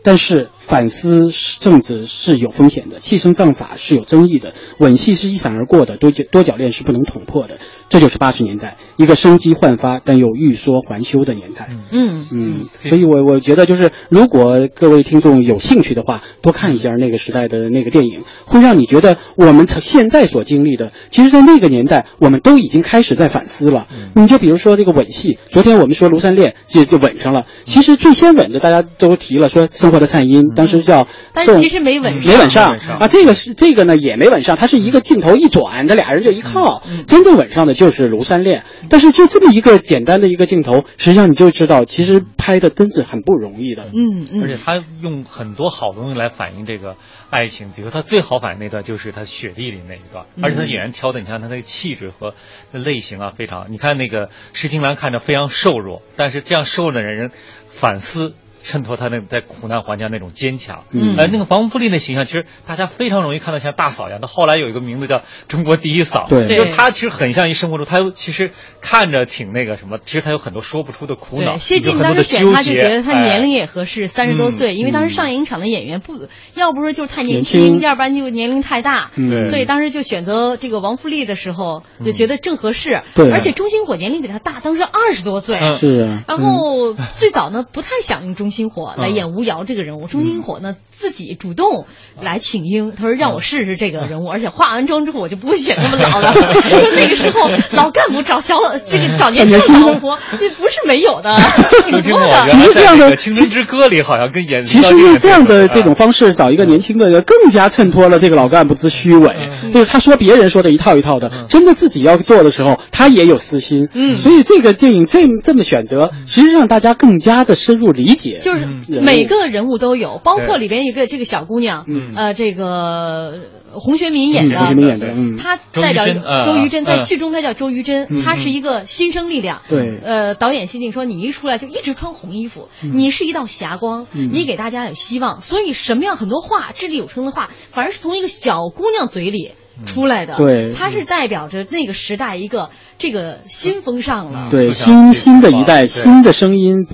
[0.05, 1.29] 但是反思
[1.61, 7.57] 政治是有风险的，气声葬法是有争议的，吻戏是一闪而过的，多角多角恋是不能捅破的。
[7.89, 11.69] 这就是八十年代一个生机焕发但又欲说还休的年代。
[11.91, 23.87] 嗯嗯，所以我我觉得就是，如果各位听众有兴趣的话，多看一下那个时代的那个电影，会让你觉得我们曾现在所经历的，其实，在那个年代我们都已经开始在反思了。
[24.15, 33.07] 你就比如说这个吻戏，昨天我们说《庐山恋》就就吻上了，其实最先吻的大家都提了，说《生活的颤音》，当时叫，但其实没吻没吻上啊。
[33.07, 38.61] 这个是这个呢也没吻上，它是一个镜头一转，这俩人就一靠，真正吻上的就是《庐山恋》。
[38.89, 43.85] 但是就这么一个简单的一个镜头，实际上你就知道，其实拍的真是很不容易的。
[43.93, 46.95] 嗯嗯，而且他用很多好东西来反映这个
[47.29, 52.33] 爱情，比如他最好反映那段就是他雪地里那一段，而且他演员挑的，你看他那个气质和
[52.71, 53.67] 类型啊，非常。
[53.69, 57.31] 你看那个石青兰看着非常瘦弱，但是这样瘦弱的人人
[57.65, 58.33] 反思。
[58.63, 64.21] 衬托他那在苦难环境那种坚强，嗯，呃，那个王富丽的形象，其实大家非常容易看到像大嫂一样。
[64.21, 79.11] 她后来有一个名字叫中国第一嫂，对，就他其实很像一生活中，他其实看着挺那个什么，其实他有很多说不出的苦恼，谢晋当时选他就觉得他年龄也合适，三十多岁，因为当时上影厂的演员不要不是就是太年轻，要不然就年龄太大，
[79.43, 88.52] 所以当时就选择这个王富丽的时候就觉得正合适，对，而且钟兴火年龄比他大，当时二十多岁，是啊，然后最早呢不太响应钟。
[88.53, 91.87] 钟兴火来演吴瑶这个人物，钟星火呢自己主动
[92.21, 96.31] 来请缨，他说让我试试这个人物，而且化完妆之后我就不会显那么老了。
[96.35, 96.43] 说
[96.95, 101.35] 那个时候老干部找小这个找年轻老婆，那不是没有的，
[101.83, 102.45] 挺多的。
[102.47, 109.33] 其实这样的《青春之歌》里好像跟演，其实用这样的这种方式找一个年轻的，更加衬托了这个老干部之虚伪。
[109.73, 113.87] 就是他说别人说的一套一套的，真的自己要做的时候，他也有私心。
[113.95, 118.41] 嗯，所以这个电影这这么选择，实际上大家更加的深入理解。
[118.43, 118.65] 就是
[119.01, 123.39] 每个人物都有，包括里边一个这个小姑娘，呃，这个
[123.71, 125.07] 洪学民演的，洪学民演的，
[125.41, 126.05] 她代表
[126.45, 129.61] 周瑜珍，在剧中她叫周瑜珍，她是一个新生力量。
[129.69, 135.41] 对，呃，导演心定说，你一出来就一直穿红衣服，你是一道霞光，你给大家有希望。
[135.41, 139.53] 所以什么样很多话，掷地有声的话，反而是从一个小姑娘嘴里。
[139.87, 146.85] 出来的，对，它是代表着那个时代一个这个新风尚了，对，新新的一代新的声音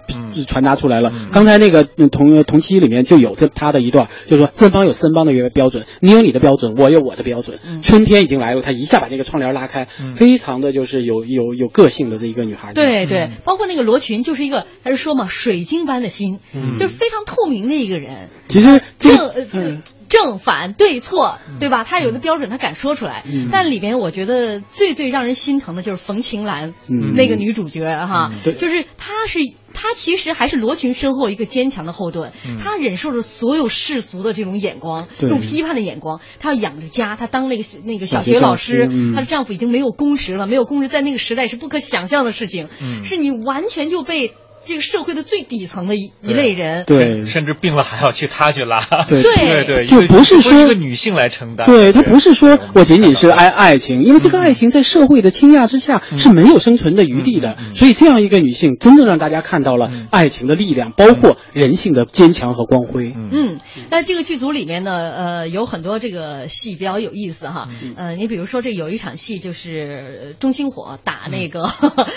[0.48, 1.12] 传达出来了。
[1.32, 7.60] 刚才那个同同期里面就有这他的一段，就是说森邦有森邦的一个标准，你有你的标准，我有我的标准。
[7.82, 12.74] 春天已经来了，他一下把那个窗帘拉开，非常的就是有有有个性的这一个女孩。
[12.74, 16.40] 对对，包括那个罗群，就是一个他是说嘛，水晶般的心，
[16.76, 18.30] 就是非常透明的一个人。
[18.48, 19.80] 其实这个。
[20.10, 21.84] 正反对错，对吧？
[21.84, 23.24] 他有个标准，他敢说出来。
[23.52, 26.74] 但里边我觉得最最让人心疼的就是冯晴兰
[27.14, 29.40] 那个女主角哈，就是她是
[29.74, 36.20] 她其实还是罗群身后一个坚强的后盾，她忍受着所有世俗的这种眼光，这种批判的眼光。
[36.40, 42.68] 她要养着家，她当那个那个小学老师，她的丈夫已经没有工时了，没有工时，在那个时代是不可想象的事情，
[43.06, 44.34] 是你完全就被。
[44.70, 63.16] 这个社会的最底层的一一类人，对，甚至病了还要去他去拉，对对对，就不是说一个女性来承担，对他不是说我仅仅是爱爱情，因为这个爱情在社会的倾轧之下是没有生存的余地的，所以这样一个女性真正让大家看到了爱情的力量，包括人性的坚强和光辉。
[63.32, 71.68] 嗯，那这个剧组里面呢，呃，有很多这个戏比较有意思哈，呃，你比如说这有一场戏就是钟星火打那个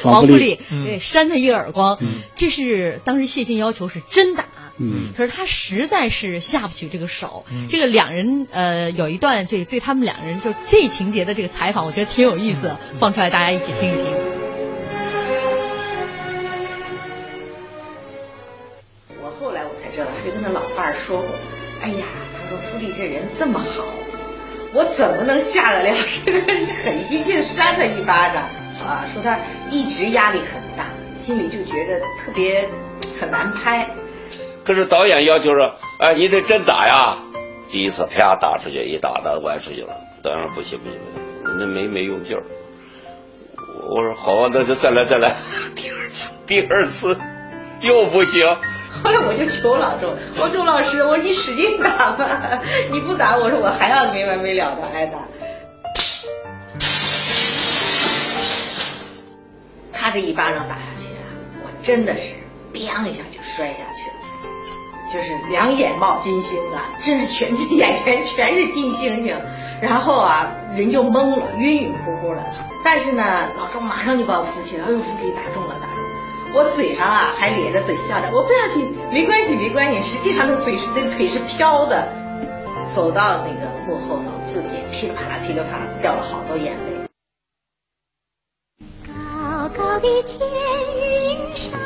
[0.05, 1.99] 王富丽，对，扇他一个耳光。
[2.43, 7.47] 这是当时谢晋要求是真打，嗯，可是他实在是下不去这个手。
[7.71, 14.07] 这个两人呃有一段这对他们两人就这情节的这个采访，我觉得挺有意思，放出来大家一起听一听。
[19.23, 21.29] 我后来我才知道，他就跟他老伴儿说过，
[21.81, 23.85] 哎呀，他说富丽这人这么好，
[24.75, 25.95] 我怎么能下得了
[26.27, 28.43] 这个狠心劲扇他一巴掌
[28.85, 29.07] 啊？
[29.15, 29.39] 说他
[29.71, 30.91] 一直压力很大，
[31.23, 32.69] 心里就觉得特别
[33.21, 33.89] 很难拍。
[34.65, 37.19] 可是导演要求说，哎，你得真打呀！
[37.71, 39.95] 第一次啪打出去，一打打完出去了。
[40.23, 40.99] 导演说不行不行，
[41.59, 42.43] 那没没用劲儿。
[43.89, 45.35] 我说好啊，那就再来再来。
[45.75, 47.19] 第二次第二次
[47.81, 48.47] 又不行。
[49.03, 52.61] 后来我就求老周，我说周老师，我说你使劲打吧，
[52.93, 55.19] 你不打，我说我还要没完没了的挨打。
[59.93, 60.83] 他这一巴掌打下
[61.83, 62.35] 真的是
[62.73, 69.37] “砰”一下就摔下去了，就是两眼冒金星啊，真是全眼前全是金星星，
[69.81, 72.45] 然后啊人就懵了，晕晕乎乎的。
[72.85, 75.97] 但是呢，老周马上就把我扶起来，哎呦，扶给打中了，打中。
[76.55, 80.03] 我嘴上啊还咧着嘴笑着，我不要紧，没关系，没关系。
[80.03, 82.09] 实际上那嘴是那腿是飘的，
[82.95, 87.02] 走到那个幕后头，自己噼里啪啦噼里啪啦掉了好多眼泪。
[89.77, 90.39] 高高的天
[90.99, 91.81] 云上。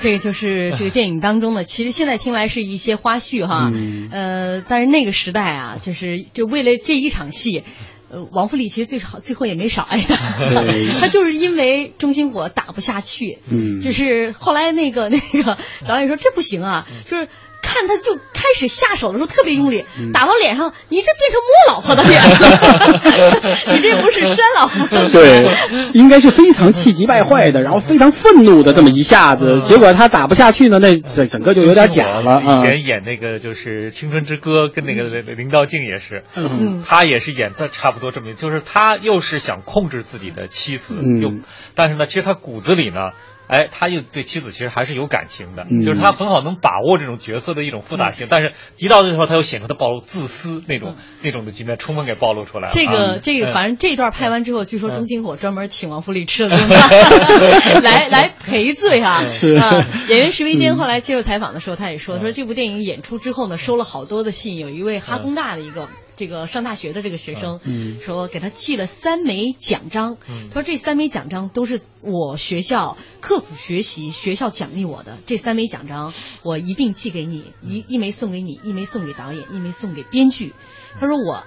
[0.00, 3.70] 这个就是这个电影当中的，其实现在听来是一些花絮哈，
[4.10, 7.64] 呃，但是那个时代啊，就是就为了这一场戏。
[8.12, 10.16] 呃，王富丽其实最好最后也没少挨打，
[11.00, 15.56] 他就是因为钟心火打不下去，嗯，就是后来那个 那个
[15.86, 17.28] 导演说这不行啊，就是
[17.72, 25.48] 看他就开始下手的时候特别用力，打到脸上，你这变成摸老婆的脸了， 你这不是扇老婆，对，
[25.92, 35.04] 应该是非常气急败坏的，然后非常愤怒的这么一下子，结果他打不下去呢，那整整个就有点假了以前演那个就是《青春之歌》，跟那个
[35.34, 41.32] 林道静也是，嗯，他也是演的差不多这么，就是他又是想控制自己的妻子，嗯又，
[41.74, 43.10] 但是呢，其实他骨子里呢。
[43.50, 45.84] 哎，他又对妻子其实还是有感情的，嗯。
[45.84, 52.72] 就是他很好能把握这种角色的一种复杂性，但是一到这时候他又显出他暴露自私那种、那种的局面，充分给暴露出来了。
[52.72, 53.18] 这个啊。
[53.20, 53.52] 这个，嗯。
[53.52, 59.26] 反正这段拍完之后，据说钟心火专门请王富利吃了顿饭， 来来赔罪啊！
[59.26, 59.52] 是。
[59.54, 60.76] 啊，演员石维坚嗯。
[60.76, 65.88] 后来接受采访的时候，他也说，说这部电影演出之后呢，收了好多的信，有一位哈工大的一个。
[66.20, 70.18] 这个上大学的这个学生，嗯说给他寄了三枚奖章，
[70.50, 76.12] 他说这三枚奖章都是我学校刻苦学习，学校奖励我的，这三枚奖章
[76.42, 80.52] 我一并寄给你，一一枚送给你，一枚送给导演，一枚送给编剧。
[81.00, 81.42] 他说我。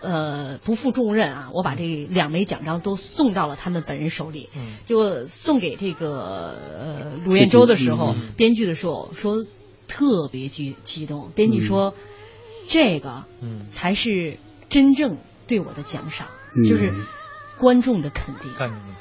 [0.00, 1.50] 呃，不负重任啊！
[1.52, 4.48] 我把这两枚奖章都送到了他们本人手里。
[4.54, 9.44] 嗯就送给这个呃卢彦洲的时候，嗯编剧的时候说
[9.88, 11.32] 特别激激动。
[11.34, 11.94] 编剧说，
[12.68, 13.66] 这个嗯。
[13.72, 14.38] 才是
[14.70, 15.16] 真正
[15.48, 16.92] 对我的奖赏，嗯就是
[17.58, 18.50] 观众的肯定。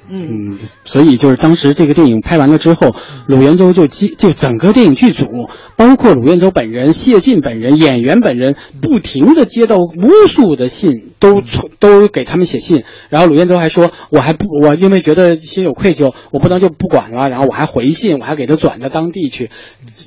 [0.09, 2.95] 嗯，嗯，所以就是当时这个电影拍完了之后，
[3.27, 5.25] 鲁彦洲就基就整个电影剧组，
[5.75, 12.83] 包括鲁彦洲本人、谢晋本人、演员本人，不停的接到无数的信，都传都给他们写信。
[13.09, 19.49] 然后鲁彦洲还说，我还不我因为觉得心有愧疚，我不能就不管了，然后我还回信，我还给他转到当地去。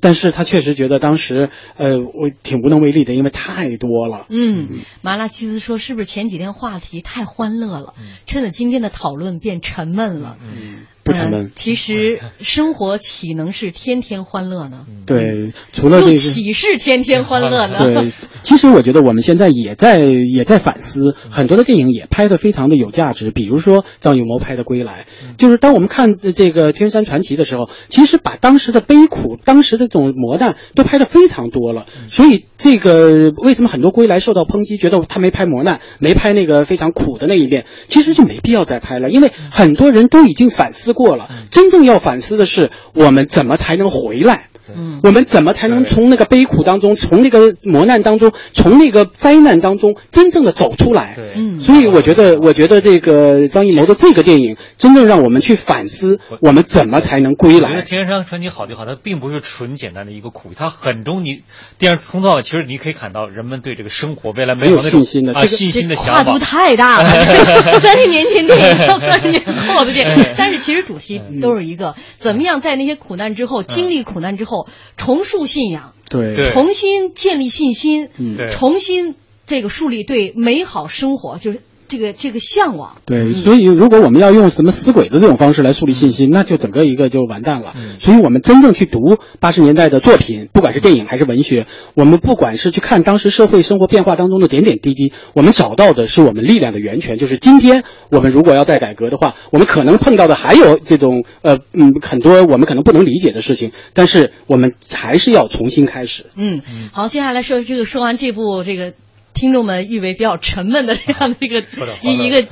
[0.01, 4.27] 但是他确实觉得当时呃我挺无能为力的，因为太多了。
[4.31, 4.69] 嗯，
[5.03, 7.95] 麻辣鸡丝说，是不是前几天话题太欢乐了，
[8.41, 10.37] 那今天的讨论变沉闷了？
[10.43, 11.51] 嗯，不沉闷呃。
[11.55, 14.87] 其实生活岂能是天天欢乐呢？
[15.07, 16.17] 对，除了这又个。
[16.17, 17.79] 岂是天天欢乐呢？
[17.79, 23.31] 对，其实我觉得我们现在也在也在反思，很多的电影也拍得非常的有价值。
[23.31, 31.87] 比如说张艺谋拍的《归来》，就是当我们看这个《天山传奇》的时候，其实把当时的悲苦、当时的这种磨难都拍得非常多了。
[32.09, 41.31] 所以这个为什么很多《归来》受到抨击，觉得他没拍磨难，没拍那个非常苦的那一面，其实就没必要再拍了，因为很多人都已经反思过了。
[41.51, 44.50] 真正要反思的是，我们怎么才能回来。
[44.77, 51.15] 嗯，我们怎么才能从那个悲苦当中，从那个磨难当中，从那个灾难当中真正的走出来？
[51.17, 56.51] 对，嗯，所以我觉得，我觉得这个张艺谋的这个电影，真正让我们去反思，我。
[56.53, 57.83] 们怎么才能归我觉得《来？
[57.83, 61.43] 天山传奇》好就好，它并不是纯简单的一个苦，它很中你
[61.79, 66.33] 电视从头到，其实你可以看到人们对这个生活未来美好那种很有信心的啊这个信心的跨想法。
[66.33, 66.41] 度。
[66.41, 67.09] 太大了，
[67.79, 74.60] 三十年前电影到三十年后的电影，但是其实主题都是一个，怎么样在那些苦难之后，经历苦难之后，
[74.97, 76.35] 重塑信仰，对。
[76.37, 76.51] 对。
[76.53, 78.37] 重新建立信心，嗯。
[78.37, 78.47] 对。
[78.47, 79.15] 重新
[79.47, 82.97] 这个树立对美好生活，就是这个这个向往。
[83.05, 87.75] 对，所以如果我们要用什么死鬼的这种方式来树立信心，那就整个一个就完蛋了。
[87.99, 97.19] 所以我们真正去读八十年代的作品，不管是电影还是文学，我们不管是去看当时社会生活变化当中的点点滴滴，我们找到的是我们力量的源泉。
[97.19, 106.27] 就是今天我们如果要再改革的话，我们可能碰到的还有这种呃嗯很多我们可能不能理解的事情，但是我们还是要重新开始。
[106.37, 106.63] 嗯，
[106.93, 108.93] 好，接下来说这个说完这部这个。
[109.41, 111.65] 听众们誉为比较沉闷的这样的一个
[112.03, 112.47] 一一个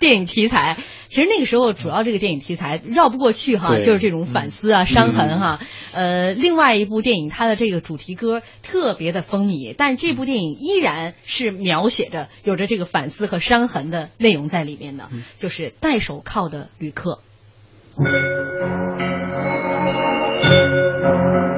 [0.00, 0.78] 电影题材。
[1.08, 5.60] 其实那个时候主要这个电影题材绕不过去哈，就是这种反思啊、伤痕哈。
[5.92, 17.20] 呃，另外一部电影它的这个主题歌特别的风靡，但是这部电影依然是描写着有着这个反思和伤痕的内容在里面的，就是《戴手铐的旅客》。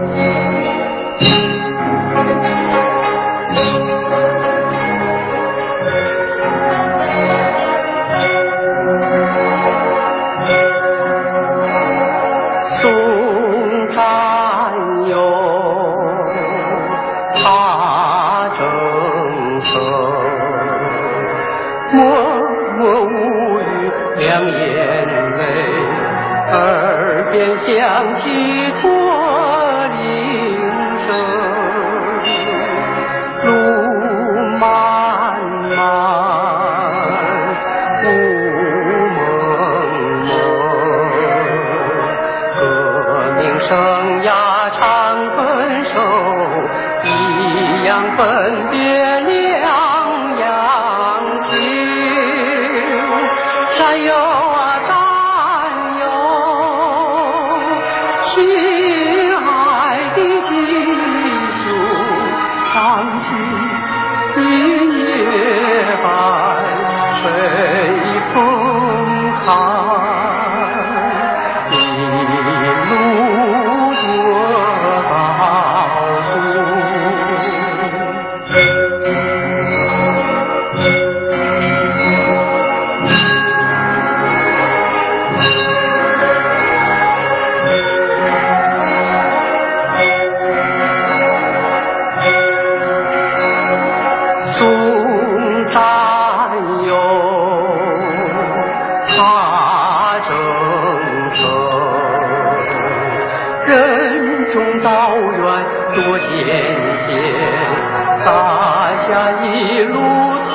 [109.07, 110.01] 下一路
[110.49, 110.51] 驼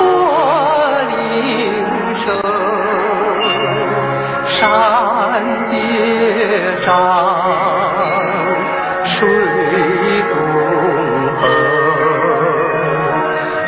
[1.02, 2.26] 铃声
[4.44, 4.58] 山
[5.70, 6.84] 叠嶂
[9.04, 9.28] 水
[10.22, 10.34] 纵
[11.36, 11.40] 横。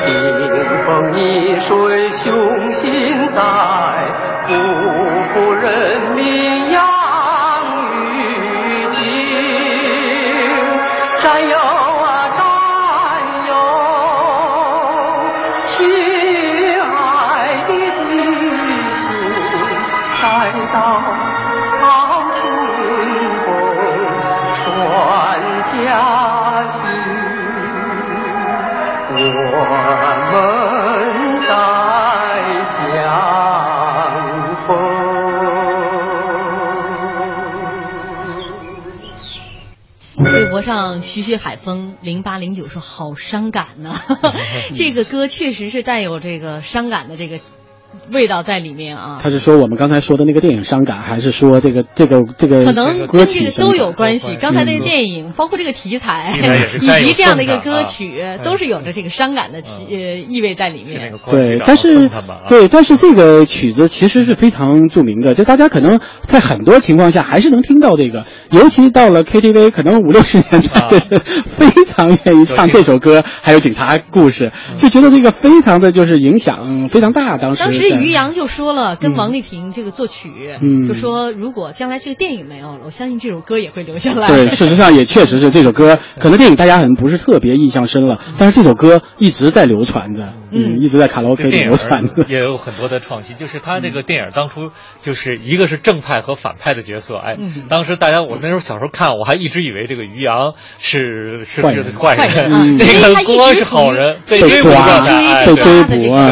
[0.05, 0.11] 顶
[0.85, 3.41] 封逆水雄心在
[4.49, 4.51] 不
[5.29, 6.62] 负人民
[40.63, 43.95] 上徐徐海峰零八零九说好伤感呢，
[44.75, 47.41] 这个歌确实是带有这个伤感的这个。
[48.11, 49.21] 味道在里面啊！
[49.23, 54.37] 他是说我们刚才说的那个电影伤感，还是说这个这个这个可能跟这个都有关系？
[54.41, 56.35] 刚才那个电影，包括这个题材，
[56.81, 61.13] 以及这样的一个歌曲，都是有着这个伤感的气呃意味在里面。
[61.31, 62.11] 对，但是
[62.49, 70.89] 对，但是这个曲子其实是非常著名的，就大家可能在很多情况下还是能听到这个，尤其到了 KTV，可能五六十年代
[71.45, 77.37] 非常愿意唱这首歌，还有警察故事，就觉得这个非常的就是影响非常大。
[77.37, 77.82] 当时。
[77.83, 80.89] 这于洋就说了，跟王丽萍这个作曲，嗯。
[80.89, 84.29] 就说如果将来这个电影没有了，我相信这首歌也会留下来。
[84.29, 92.27] 对，事实上也确实是这首歌， 可能电影大家可能不是特别印象深了，但是这首歌一直在流传着，嗯，一直在卡拉 OK 里流传着。
[92.29, 94.71] 也有很多的创新，就是他这个电影当初
[95.03, 97.37] 就是一个是正派和反派的角色，哎，
[97.69, 105.05] 当时大家我那时候小时候看，我还一直以为这个于洋是是坏人，坏人，这个郭是好人，被抓
[105.47, 106.31] 被追捕啊，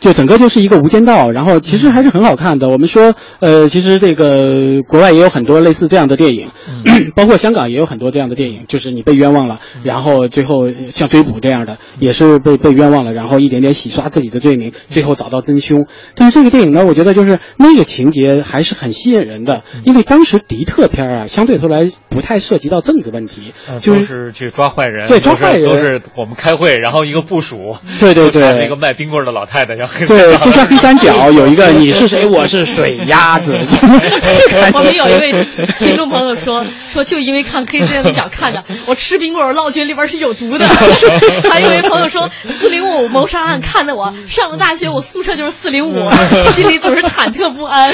[0.00, 2.68] 就整个就是一个无间道，然后其实还是很好看的。
[2.68, 6.48] 我们说，呃，其实这个国外也有很多类似这样的电影，
[7.14, 15.86] 包括香港也有很多这样的电影，就是你被冤枉了，然后最后像追捕这样的，也是被被冤枉了，然后一点点洗刷自己的罪名，最后找到真凶。
[16.14, 25.68] 但是这个电影呢，我觉得就是那个情节还是很吸引人的，因为当时敌特片啊，相对说来不太涉及到政治问题，就是去抓坏人，对抓坏人。
[25.68, 33.54] 都是我们开会，然后一个部署，对对对，那个卖冰棍的老太太要对， 就像黑三角有一个你是谁，我是水鸭子，
[34.74, 35.44] 我们有一位
[35.78, 40.66] 听众朋友说说，就因为看黑三角看的，我吃冰棍烙觉里边是有毒的。
[41.50, 46.10] 还有一位朋友说，四零五谋杀案看的我上了大学，我宿舍就是四零五，
[46.50, 47.92] 心里总是忐忑不安。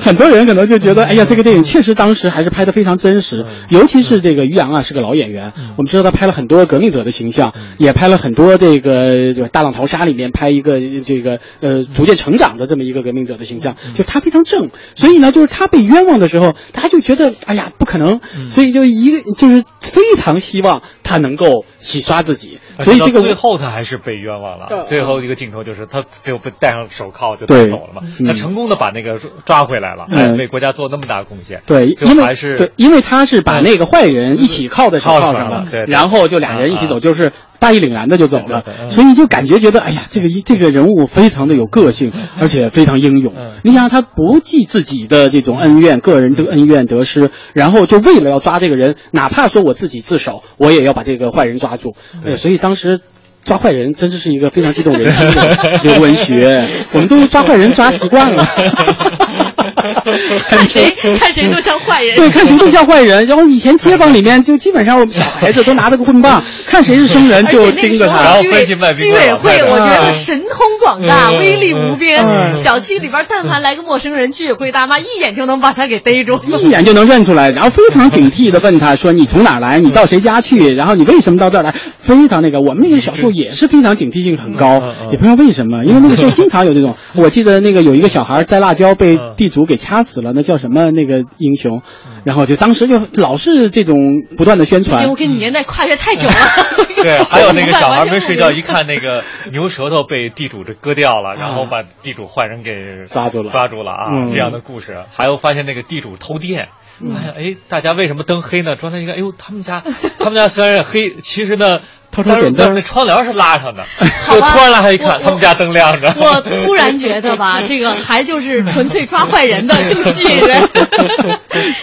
[0.00, 18.20] 很多人可能就觉得，哎呀，这个电影确实当时还是拍的非常真实，尤其是这个于洋啊，是个老演员，我们知道他拍了很多革命者的形象，也拍了很多这个就大浪淘沙里面拍一个这个呃逐渐成长的这么一个革命者的形象，就他非常正，所以呢，就是他被冤枉的时候，他就觉得哎呀不可能，
[18.50, 24.84] 所以就一个就是非常希望他能够洗刷自己，所以这个最后他还是被冤枉了。
[24.86, 27.66] 最后一个镜头就是他最后被戴上手铐就对。
[27.66, 31.62] 走了嘛，他成功的把那个抓回来了，哎，为国家做那么大贡献。
[31.66, 43.32] 对，因为是对，因为他是把那个坏人一起铐在手铐上了，然后就俩人一起走，就是大义凛然的就走了，所以就感觉觉得哎呀，这个这个人物非常的有个性，而且非常英勇。
[43.62, 51.94] 你想他不计自己的这种恩怨，个人的恩怨得失，然后就为了要抓这个人，哪怕说我自己自首，我也要把这个坏人抓住。
[52.24, 53.00] 呃，所以当时。
[53.44, 58.44] 抓坏人真的是一个非常激动人心的 一个文学，我们都抓坏人抓习惯了。
[60.48, 63.26] 看谁看谁都像坏人，对，看谁都像坏人。
[63.26, 68.22] 然后以前街坊里面就基本上我们小孩子都拿着个棍棒， 看谁是生人就盯着他。
[68.22, 72.24] 然后分析卖居委会我觉得神通广大，威力无边。
[72.56, 79.80] 小区里边但凡来个陌生人，居委会大妈一眼就能把他给逮住， 一眼就能认出来，然后非常警惕的问他说：“你从哪来？
[79.80, 80.74] 你到谁家去？
[80.74, 86.96] 然后你为什么到这儿来？”非常那个，我们那个小时候也是非常警惕性很高，也不知道为什么，因为那个时候经常有这种。
[87.14, 91.80] 我记得那个有一个小孩摘辣椒被地主给掐死了，那叫什么那个英雄？
[92.24, 95.00] 然后就当时就老是这种不断的宣传。
[95.00, 96.34] 行，我跟你年代跨越太久了。
[97.02, 102.72] 对，还有那个小孩没睡觉，一看那个牛舌头被地主这割掉了，然后把地主坏人给
[103.06, 104.26] 抓住了，抓住了啊！
[104.30, 106.68] 这样的故事，还有发现那个地主偷电。
[106.98, 108.74] 发现哎，大家为什么灯黑呢？
[108.74, 109.84] 转头一看，哎呦，他们家，
[110.18, 111.80] 他们家虽然黑，其实呢，
[112.16, 113.84] 偷偷点灯，那窗帘是拉上的。
[114.28, 116.14] 就突然拉开一看，他们家灯亮着。
[116.18, 120.68] 我突然觉得吧， 这个还就是纯粹抓坏人的 更吸引人。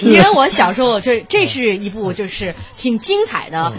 [0.02, 3.72] 因为我小时候，这这是一部就是挺精彩的，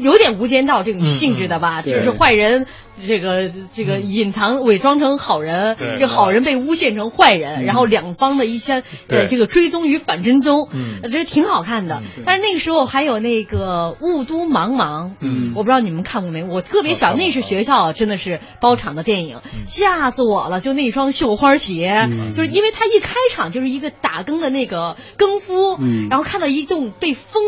[0.00, 2.66] 有点《无间道》这种性质的吧，就是坏人。
[3.06, 10.68] 这个这个隐藏伪装成好人，这好人被诬陷成坏人，然后两方的一些呃这个追踪与反追踪，
[11.04, 12.02] 这是挺好看的。
[12.26, 15.12] 但是那个时候还有那个雾都茫茫，
[15.54, 16.44] 我不知道你们看过没？
[16.44, 20.60] 我特别想，那是学校真的是包场的电影，吓死我了！
[20.60, 25.78] 就那双绣花鞋，就是因为他一开场就是一个打更的那个更夫，
[26.10, 27.42] 然后看到一栋被封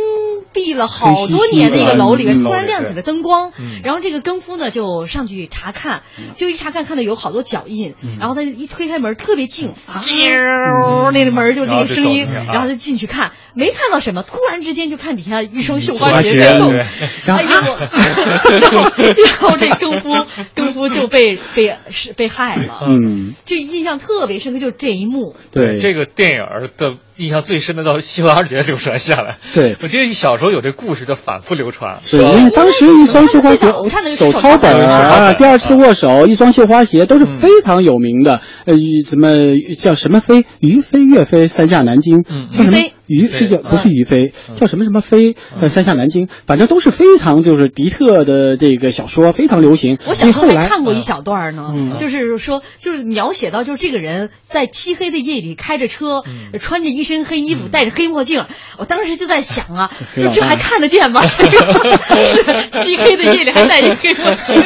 [0.52, 3.52] 闭了好多年的一个楼里面突然亮起了灯光，
[3.84, 5.48] 然后这个更夫呢就上去。
[5.50, 6.02] 查看，
[6.36, 17.76] 就一查看，看到有好多脚印，然后他一推开门，特别静，啾，那个门就那个声音，然后就进去看，没看到什么，突然之间就看底下一双绣花鞋在动，哎呦，
[18.60, 25.34] 然后然后这更夫更夫就被被是被害了，嗯，这印象特别深刻，就是这一幕。
[25.50, 26.38] 对这个电影
[26.76, 29.38] 的印象最深的，到西花节流传下来。
[29.54, 33.66] 对我记得小时候有这故事就反复流传，是因为当时一双绣花鞋
[34.16, 35.32] 手抄本啊。
[35.34, 38.40] 第二次握手，一双绣花鞋都是非常有名的。
[38.64, 38.74] 呃，
[39.08, 39.28] 什么
[39.78, 40.44] 叫什么飞？
[40.60, 42.78] 于飞、岳飞、三下南京，叫什么？
[43.10, 45.34] 于是叫不是于飞，叫什么什么飞？
[45.60, 49.98] 呃，三下南京，反正都是非常就是迪特的这个小说，非常流行。
[50.06, 56.22] 我小时候还看过一小段呢，就是 说，就是描写到，就是这个人在漆黑的夜里开着车，
[56.60, 58.46] 穿着一身黑衣服，戴着黑墨镜。
[58.78, 61.20] 我当时就在想啊， 说这还看得见吗？
[62.84, 64.62] 漆黑的夜里还戴着黑墨镜。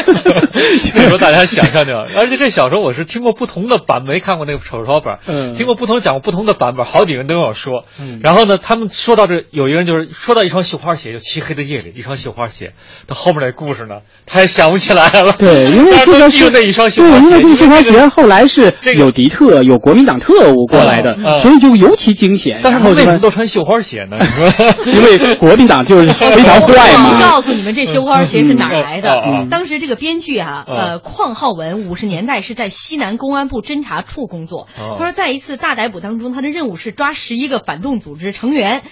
[0.82, 7.86] 所以说大家想象就，而且这小时候我是听过不同的版，没看过那个手抄本，听过不同讲过不同的版本，好几个人都有说，
[8.22, 8.33] 然后。
[8.34, 12.72] 然后呢，他们说到这，有一个人就是说到一双绣花鞋，就漆黑的夜里，一双绣花鞋。
[13.06, 15.36] 到后面那故事呢，他也想不起来了。
[15.38, 22.58] 对，因为这个 是那一双绣花鞋，因为这个绣花鞋后来是有敌特、有国民党特务过来的，所以就尤其惊险。
[22.60, 24.16] 但是为什么都穿绣花鞋呢？
[24.84, 27.20] 因为国民党就是非常坏嘛。
[27.30, 29.46] 告诉你们，这绣花鞋是哪来的？
[29.48, 34.66] 当时这个编剧啊，呃，邝浩文五十年代是在西南公安部侦查处工作。
[34.76, 38.23] 他说，在一次大逮捕当中，他的任务是抓十一个反动组织。
[38.32, 38.82] 成员，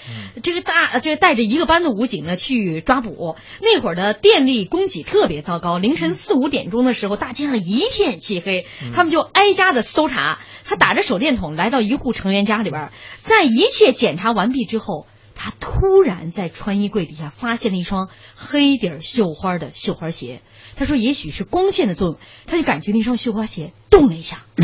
[0.43, 3.37] 这个大这个带着一个班的武警呢去抓捕。
[3.61, 10.39] 那会儿的电力供给特别糟糕，凌晨四五点钟的时候，大街上一片漆黑，他们就挨家的搜查。
[10.65, 20.41] 他打着手电筒来到一户成员家里边，在一切检查完毕之后，他突然在穿衣柜底下发现了一双黑底绣花的绣花鞋。
[20.77, 24.39] 他说也许是光线的作用，他就感觉那双绣花鞋动了一下。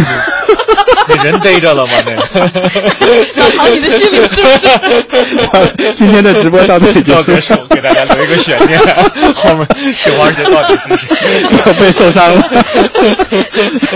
[1.09, 1.93] 那人逮着了吗？
[2.05, 2.17] 那个，
[3.37, 4.49] 老陶，你的心里是不
[5.87, 5.95] 是？
[5.95, 7.33] 今天的直播到这里结束，
[7.71, 8.79] 给大家留一个悬念，
[9.35, 11.43] 后面绣花鞋到底是谁？
[11.67, 12.49] 又 被受伤了。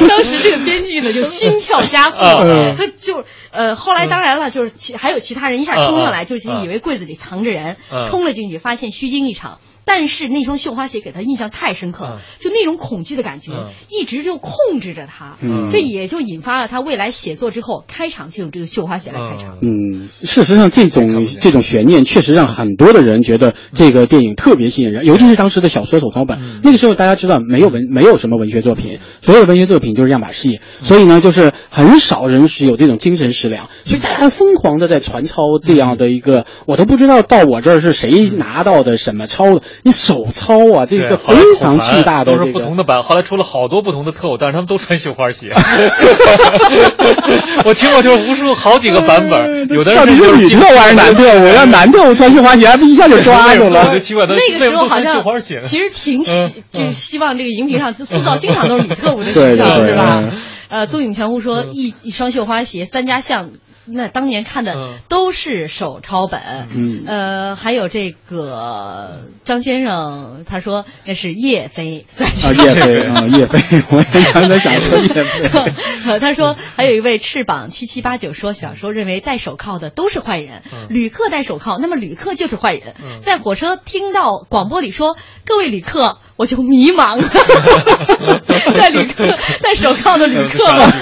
[0.08, 9.58] 当时这个编剧呢就心跳加速，嗯他就呃后来当然了，就是其还有其他人一下冲上来，嗯就是以为柜子里藏着人嗯，冲了进去，发现虚惊一场。
[9.84, 13.66] 但是那双绣花鞋给他印象太深刻了，就那种恐惧的感觉嗯。
[13.90, 15.68] 一直就控制着他，嗯。
[15.70, 19.58] 这也就引发了他未来写作之后开场就用这个绣花鞋来开场。
[19.60, 26.38] 嗯，事实上，这种这种悬念确实让很多的人觉得这个电影特别吸引人，尤其是当时的小说手抄本。
[26.62, 42.52] 那个时候大家知道没有文没有什么文学作品，所有的文学作品就是样板戏，所以呢，就是很少人是有这种精神食粮，所以大家疯狂的在传抄这样的一个，我都不知道到我这儿是谁拿到的什么抄的，你手抄啊，这个非常巨大的都是。
[42.52, 45.50] 不同的版，后来出了好多不同的特务，但是他们都穿 绣花鞋。
[47.64, 51.46] 我听过就是无数好几个版本，有的到底人就是女特务还是男特务？
[51.54, 55.22] 要男特务穿绣花鞋，还不一下就抓住了那个时候好像
[55.62, 60.32] 其实挺希嗯，就是希望这个荧屏上塑造经常都是女特务的形象，对对是吧嗯？
[60.68, 63.50] 呃，宗颖全乎说一一双绣花鞋，三家巷。
[63.94, 66.40] 那当年看的都是手抄本，
[66.74, 67.02] 嗯。
[67.06, 75.72] 呃，还有这个张先生他说那是叶飞，啊，叶飞啊，叶飞，我也刚才想说叶飞。
[76.06, 82.94] 呃 他说还有一位翅膀七七八九说，小时候认为戴手铐的都是坏人，旅客戴手铐，那么旅客就是坏人。
[83.22, 87.16] 在火车听到广播里说各位旅客，我就迷茫。
[87.16, 88.40] 了，
[88.76, 90.92] 戴旅客戴手铐的旅客吗？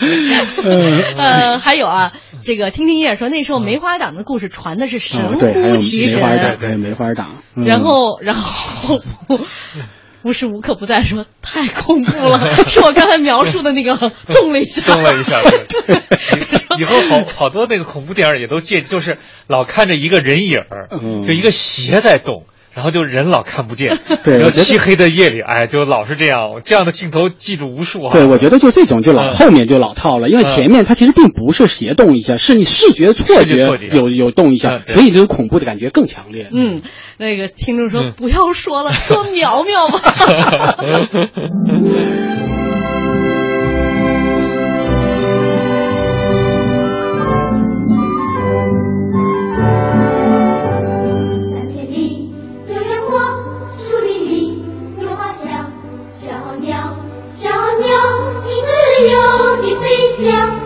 [1.16, 2.09] 呃，还有啊，
[2.44, 7.28] 这个听听叶说那时候梅花党的故事传的是神乎其梅花党，神，对梅花党。
[7.56, 9.00] 嗯然后然后。
[10.22, 12.38] 无时无刻不在说太恐怖了，
[12.68, 13.96] 是我刚才描述的那个
[14.28, 15.40] 动了一下，动了一下。
[15.40, 15.96] 对
[16.78, 22.44] 以后好好多那个恐怖电影也都借，就是老看着一个人影儿，嗯就一个鞋在动。
[22.72, 28.12] 然后就人老看不见， 对然后漆黑的夜里，哎，就老是这样，这样的镜头记住无数啊。
[28.12, 36.48] 对，我觉得就这种就老、嗯后面就老套了，因为前面它其实并不是斜动一下，是你视觉错觉有有动一下，嗯所以这个恐怖的感觉更强烈。
[36.52, 36.82] 嗯，
[37.18, 40.00] 那个听众说、 不要说了，说苗苗吧。
[59.00, 59.16] 自由
[59.62, 60.59] 地飞翔，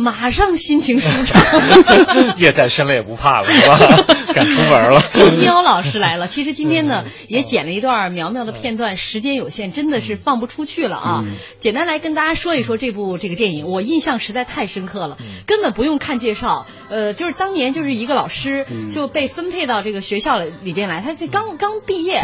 [0.00, 2.38] 马上心情舒畅。
[2.38, 3.78] 夜再深了也不怕了，是吧？
[4.32, 5.02] 敢出门了。
[5.40, 6.28] 喵老师来了。
[6.28, 11.24] 其实今天呢，也剪了一段苗苗的片段，时间有限，真的是放不出去了啊。
[11.58, 16.66] 简单来跟大家说一说这部这个电影，我印象实在太深刻了，根本不用看介绍。
[16.90, 22.20] 呃，就是当年就是一个老师就被分配到这个学校里里边来，他这刚刚毕业，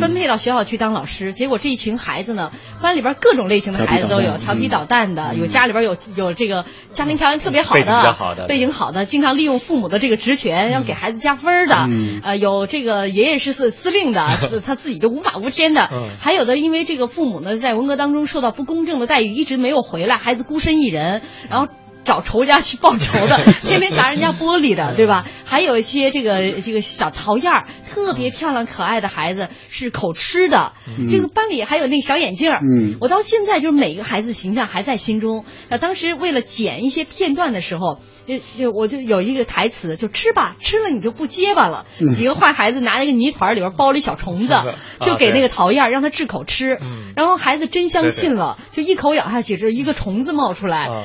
[0.00, 1.32] 分配到学校去当老师。
[1.32, 12.20] 结果这一群孩子呢，班里边各种类型的孩子都有，调皮捣蛋的，有家里边有有这个家庭条件特别好背景比较的好的，背景好的，经常利用父母的这个职权，要给孩子加分的，嗯。
[12.22, 16.08] 呃，有这个爷爷是司司令的， 自他自己就无法无天的，嗯。
[16.20, 21.68] 还有的因为这个父母呢在文革当中受到不公正的待遇，一直没有回来，孩子孤身一人，然后。
[22.06, 25.26] 找仇家去报仇的， 天天砸人家玻璃的，对吧？
[25.44, 30.72] 还有一些这个这个小桃样儿，特别漂亮可爱的孩子是口吃的。
[30.98, 35.44] 嗯这个班里还有那个小眼镜儿，嗯我到现在就是每个孩子形象还在心中。
[35.68, 41.86] 那当时为了剪一些片段的时候，就就我就有一个台词，就吃吧，吃了你就不结巴了。
[42.00, 44.64] 嗯几个坏孩子拿了一个泥团儿里边包了一小虫子啊，
[45.00, 47.12] 就给那个桃样儿让他治口吃嗯。
[47.16, 50.86] 然后孩子真相信了，就一口咬下去，是一个虫子冒出来。
[50.86, 51.04] 啊，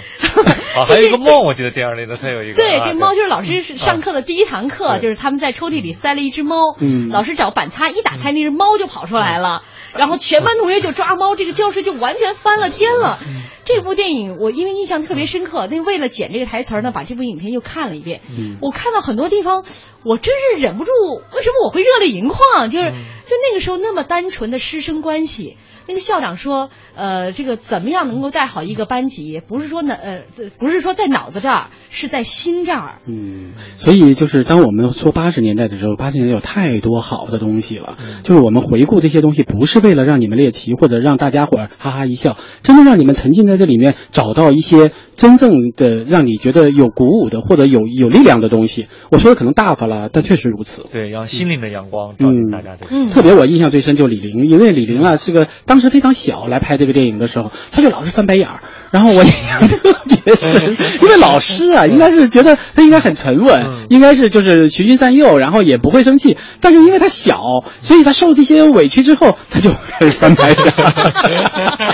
[0.76, 2.56] 啊， 还有一个梦，我记得电影里头它有一个。
[2.62, 9.64] 对，啊这猫就是老师上课的第一堂课，就是他们在抽屉里塞了一只猫，嗯老师找板擦一打开，那只猫就跑出来了。
[9.98, 13.20] 然后全班同学就抓猫，这个教室就完全翻了天了。
[13.64, 18.22] 这部电影我因为印象特别深刻，那为了剪这个台词儿呢，把这部影片又看了一遍。
[18.30, 19.64] 嗯我看到很多地方，
[20.04, 20.92] 我真是忍不住，
[21.36, 22.70] 为什么我会热泪盈眶？
[22.72, 22.94] 就是
[23.26, 25.58] 就那个时候那么单纯的师生关系。
[25.88, 29.42] 那个校长说，呃，这个怎么样能够带好一个班级？
[29.46, 30.22] 不是说呢呃，
[30.60, 33.00] 不是说在脑子这儿，是在心这儿。
[33.08, 37.98] 嗯，所以就是当我们说八十年代的时候，八十年代有太多好的东西了。
[38.24, 48.88] 就是我们回顾这些东西，不是为了让你们猎奇或者让大家伙儿哈哈一笑，真的让你们沉浸在这里面，找到一些真正的让你觉得有鼓舞的或者有有力量的东西。
[49.10, 50.86] 我说的可能大发了，但确实如此。
[50.92, 52.86] 对，让心灵的阳光照进大家的。
[52.92, 58.60] 嗯特别我印象最深就李玲，因为李玲啊是个当时非常小来拍这个电影的时候，她就老是翻白眼儿。
[58.92, 59.96] 然后我 印象特
[60.26, 66.36] 别深，因为老师啊，应该是觉得他应该很沉稳，应该是就是循循善诱，然后也不会生气。
[66.60, 67.42] 但是因为他小，
[67.80, 71.94] 所以他受这些委屈之后，他就开始翻白眼儿。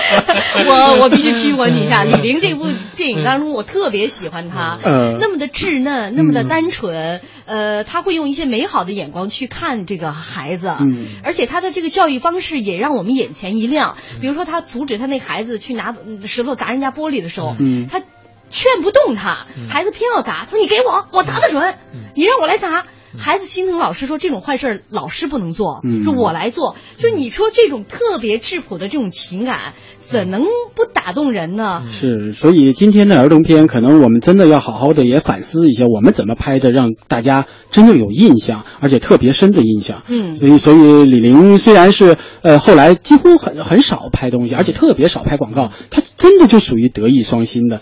[0.66, 2.66] 我我必须批驳你一下，李玲这部
[2.96, 13.96] 电影当中，我特别喜欢她，嗯那么的稚嫩，那么的单纯，呃，她会用一些美好的眼光去看这个孩子，嗯而且他的这个教育方式也让我们眼前一亮。
[14.20, 17.88] 比如说，他阻止他那孩子去拿嗯石头砸人家玻璃的时候，嗯。
[17.88, 18.02] 她
[18.50, 21.74] 劝不动他，孩子偏要砸，他说：“你给我，我砸得准，
[22.14, 22.86] 你让我来砸。”
[23.18, 26.04] 孩子心疼老师说这种坏事老师不能做，嗯。
[26.04, 26.76] 说我来做。
[26.96, 29.74] 就是你说这种特别质朴的这种情感，
[30.08, 30.42] 怎能
[30.74, 31.82] 不打动人呢？
[31.90, 40.02] 是，所以今天的儿童片，可能我们真的要好好的也反思一下，我们怎么拍的，让大家真正有印象，而且特别深的印象。
[40.08, 47.80] 嗯所以，所以李玲虽然是呃后来几乎很很少拍东西，而且特别少拍广告，她真的就属于德艺 双馨的，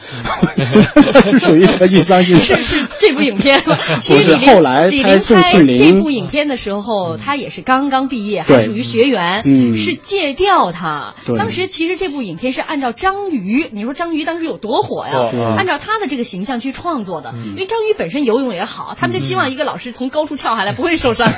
[1.30, 2.42] 是属于德艺双馨的。
[2.42, 3.76] 是是这部影片吗？
[4.00, 11.14] 其实后来拍宋庆龄这部影片的时候，她也是刚刚毕业，还属于学员，嗯是借调她。
[11.38, 15.30] 当时其实这部影片是按照章鱼，你说章鱼当时有多火呀？
[15.56, 21.32] 按照他的这个形象去创作的，因为章鱼本身游泳也好，他们就希望一个老师从高处跳下来不会受伤，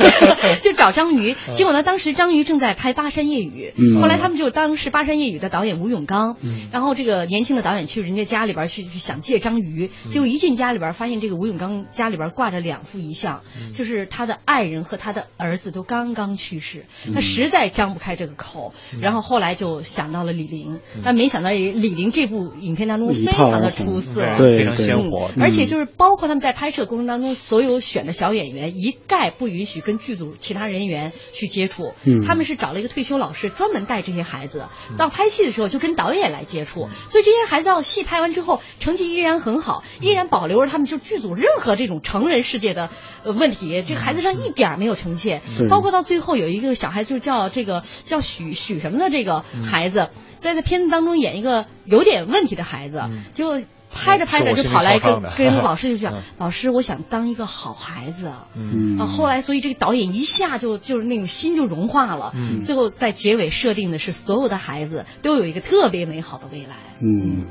[0.62, 1.36] 就找章鱼。
[1.54, 6.36] 结果呢，当时章鱼正在拍《巴山夜雨》，嗯后来他们就当时《巴山夜雨》的导演吴永刚，
[6.72, 13.42] 然后这个年轻的导演去人家家里边去去想借章鱼，结果一进家里边发现这个吴永刚家里边挂着两副遗像，
[13.74, 25.30] 就是他的爱人和他的儿子都刚刚去世，他实在张不开这个口，然后后来就想到了李玲，但没想到李玲这部影片当中非常的出色，对非常鲜嗯活。
[25.40, 32.24] 而且就是包括他们在拍摄过程当中，所有选的小演员一概不允许跟剧组其他人员去接触，嗯。
[32.26, 42.90] 他们是找了一个退休老师专门带这些孩子，到拍戏的时候就跟导演来接触，所以这些孩子到戏拍完之后，成绩依然很好，依然保留着他们就剧组任何这种成人世界的
[43.22, 50.05] 呃问题，这个孩子上一点儿没有呈现，包括到最后有一个小孩就叫这个叫许许什么的这个孩子，
[50.40, 53.02] 在这片子当中演一个有点问题的孩子，
[53.34, 53.62] 就。
[53.98, 58.30] 拍着拍着就跑来跟跟 老师就讲，老师，我想当一个好孩子。
[58.54, 62.32] 嗯啊，后来所以这个导演一下就就是那种心就融化了。
[62.34, 66.74] 嗯最后在结尾设定的是所有的孩子都有一个特别美好的未来。
[67.00, 67.46] 嗯，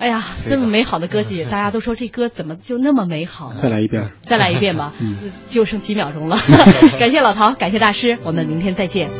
[0.00, 3.60] 哎呀，这么美好的歌曲，大家都说这歌怎么就那么美好呢？
[3.62, 4.10] 再来一遍。
[4.22, 6.36] 再来一遍吧，嗯 就剩几秒钟了。
[6.98, 9.12] 感谢老陶，感谢大师，我们明天再见。